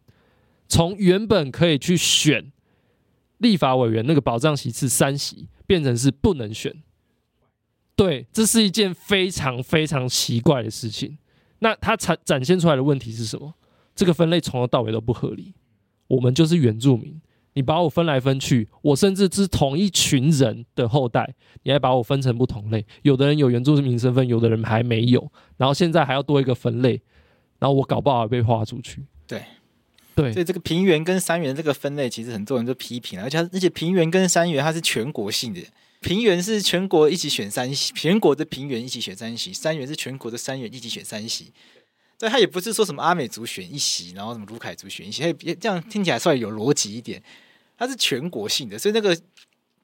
[0.69, 2.53] 从原本可以去选
[3.39, 6.73] 立法委员那个保障席次三席，变成是不能选。
[7.97, 11.19] 对，这是一件非常非常奇怪的事情。
[11.59, 13.55] 那它展展现出来的问题是什么？
[13.97, 15.53] 这个分类从头到尾都不合理。
[16.07, 17.21] 我们就是原住民。
[17.55, 21.35] 你把我分来分去，我甚至是同一群人的后代，
[21.65, 22.87] 你还把我分成不同类。
[23.03, 25.31] 有的人有原住民身份，有的人还没有。
[25.59, 27.03] 然后现在还要多一个分类，
[27.59, 29.05] 然后我搞不好被划出去。
[29.27, 29.43] 对，
[30.15, 35.61] 对，所以这个平原跟山原这个分类，其实很多人都批评，而且而且平原跟山原它是全国性的，
[36.01, 41.53] 平原是全国一起选三席，全国的平原一起选三席，山原是全国的山原一起选三席。
[42.23, 47.21] 对他也不是说什么阿美族选一席，然后什么卢凯族选一席，他也这样听起来稍微有逻辑一点。
[47.77, 49.19] 他是全国性的，所以那个。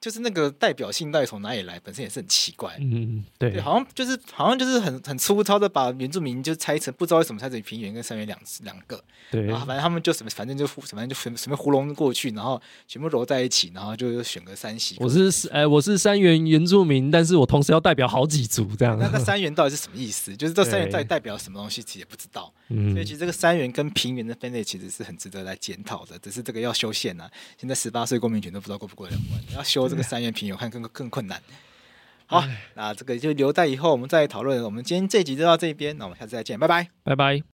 [0.00, 2.76] 就是那个代表性到底从哪里来，本身也是很奇怪。
[2.80, 9.02] 嗯，对，对，好像就是好像就是很很粗糙的把原住民就拆成，不知道为什么拆成平原跟山原两两个。
[9.30, 14.96] 对，然后反正他们就什么，反正就反正就什么什么糊弄过去，然后全部揉在一起，然后就选个三席。
[15.00, 18.96] 我是哎，我是山原原住民，但是我同时要代表好几族这样。
[18.98, 20.36] 那那山原到底是什么意思？
[20.36, 22.52] 就是这山原到底代表什么东西，其实也不知道。
[22.68, 27.28] 嗯，所以其实这个山原跟平原的分类其实是很值得来检讨的，只是这个要修宪啊。
[27.58, 29.87] 现在十八岁公民权都不知道过不过两关，要修。
[29.88, 31.42] 这个三元平有看更更困难。
[32.26, 34.62] 好，那这个就留在以后我们再讨论。
[34.62, 37.57] 我们今天这集就到这边，那我们下次再见，拜拜，拜拜。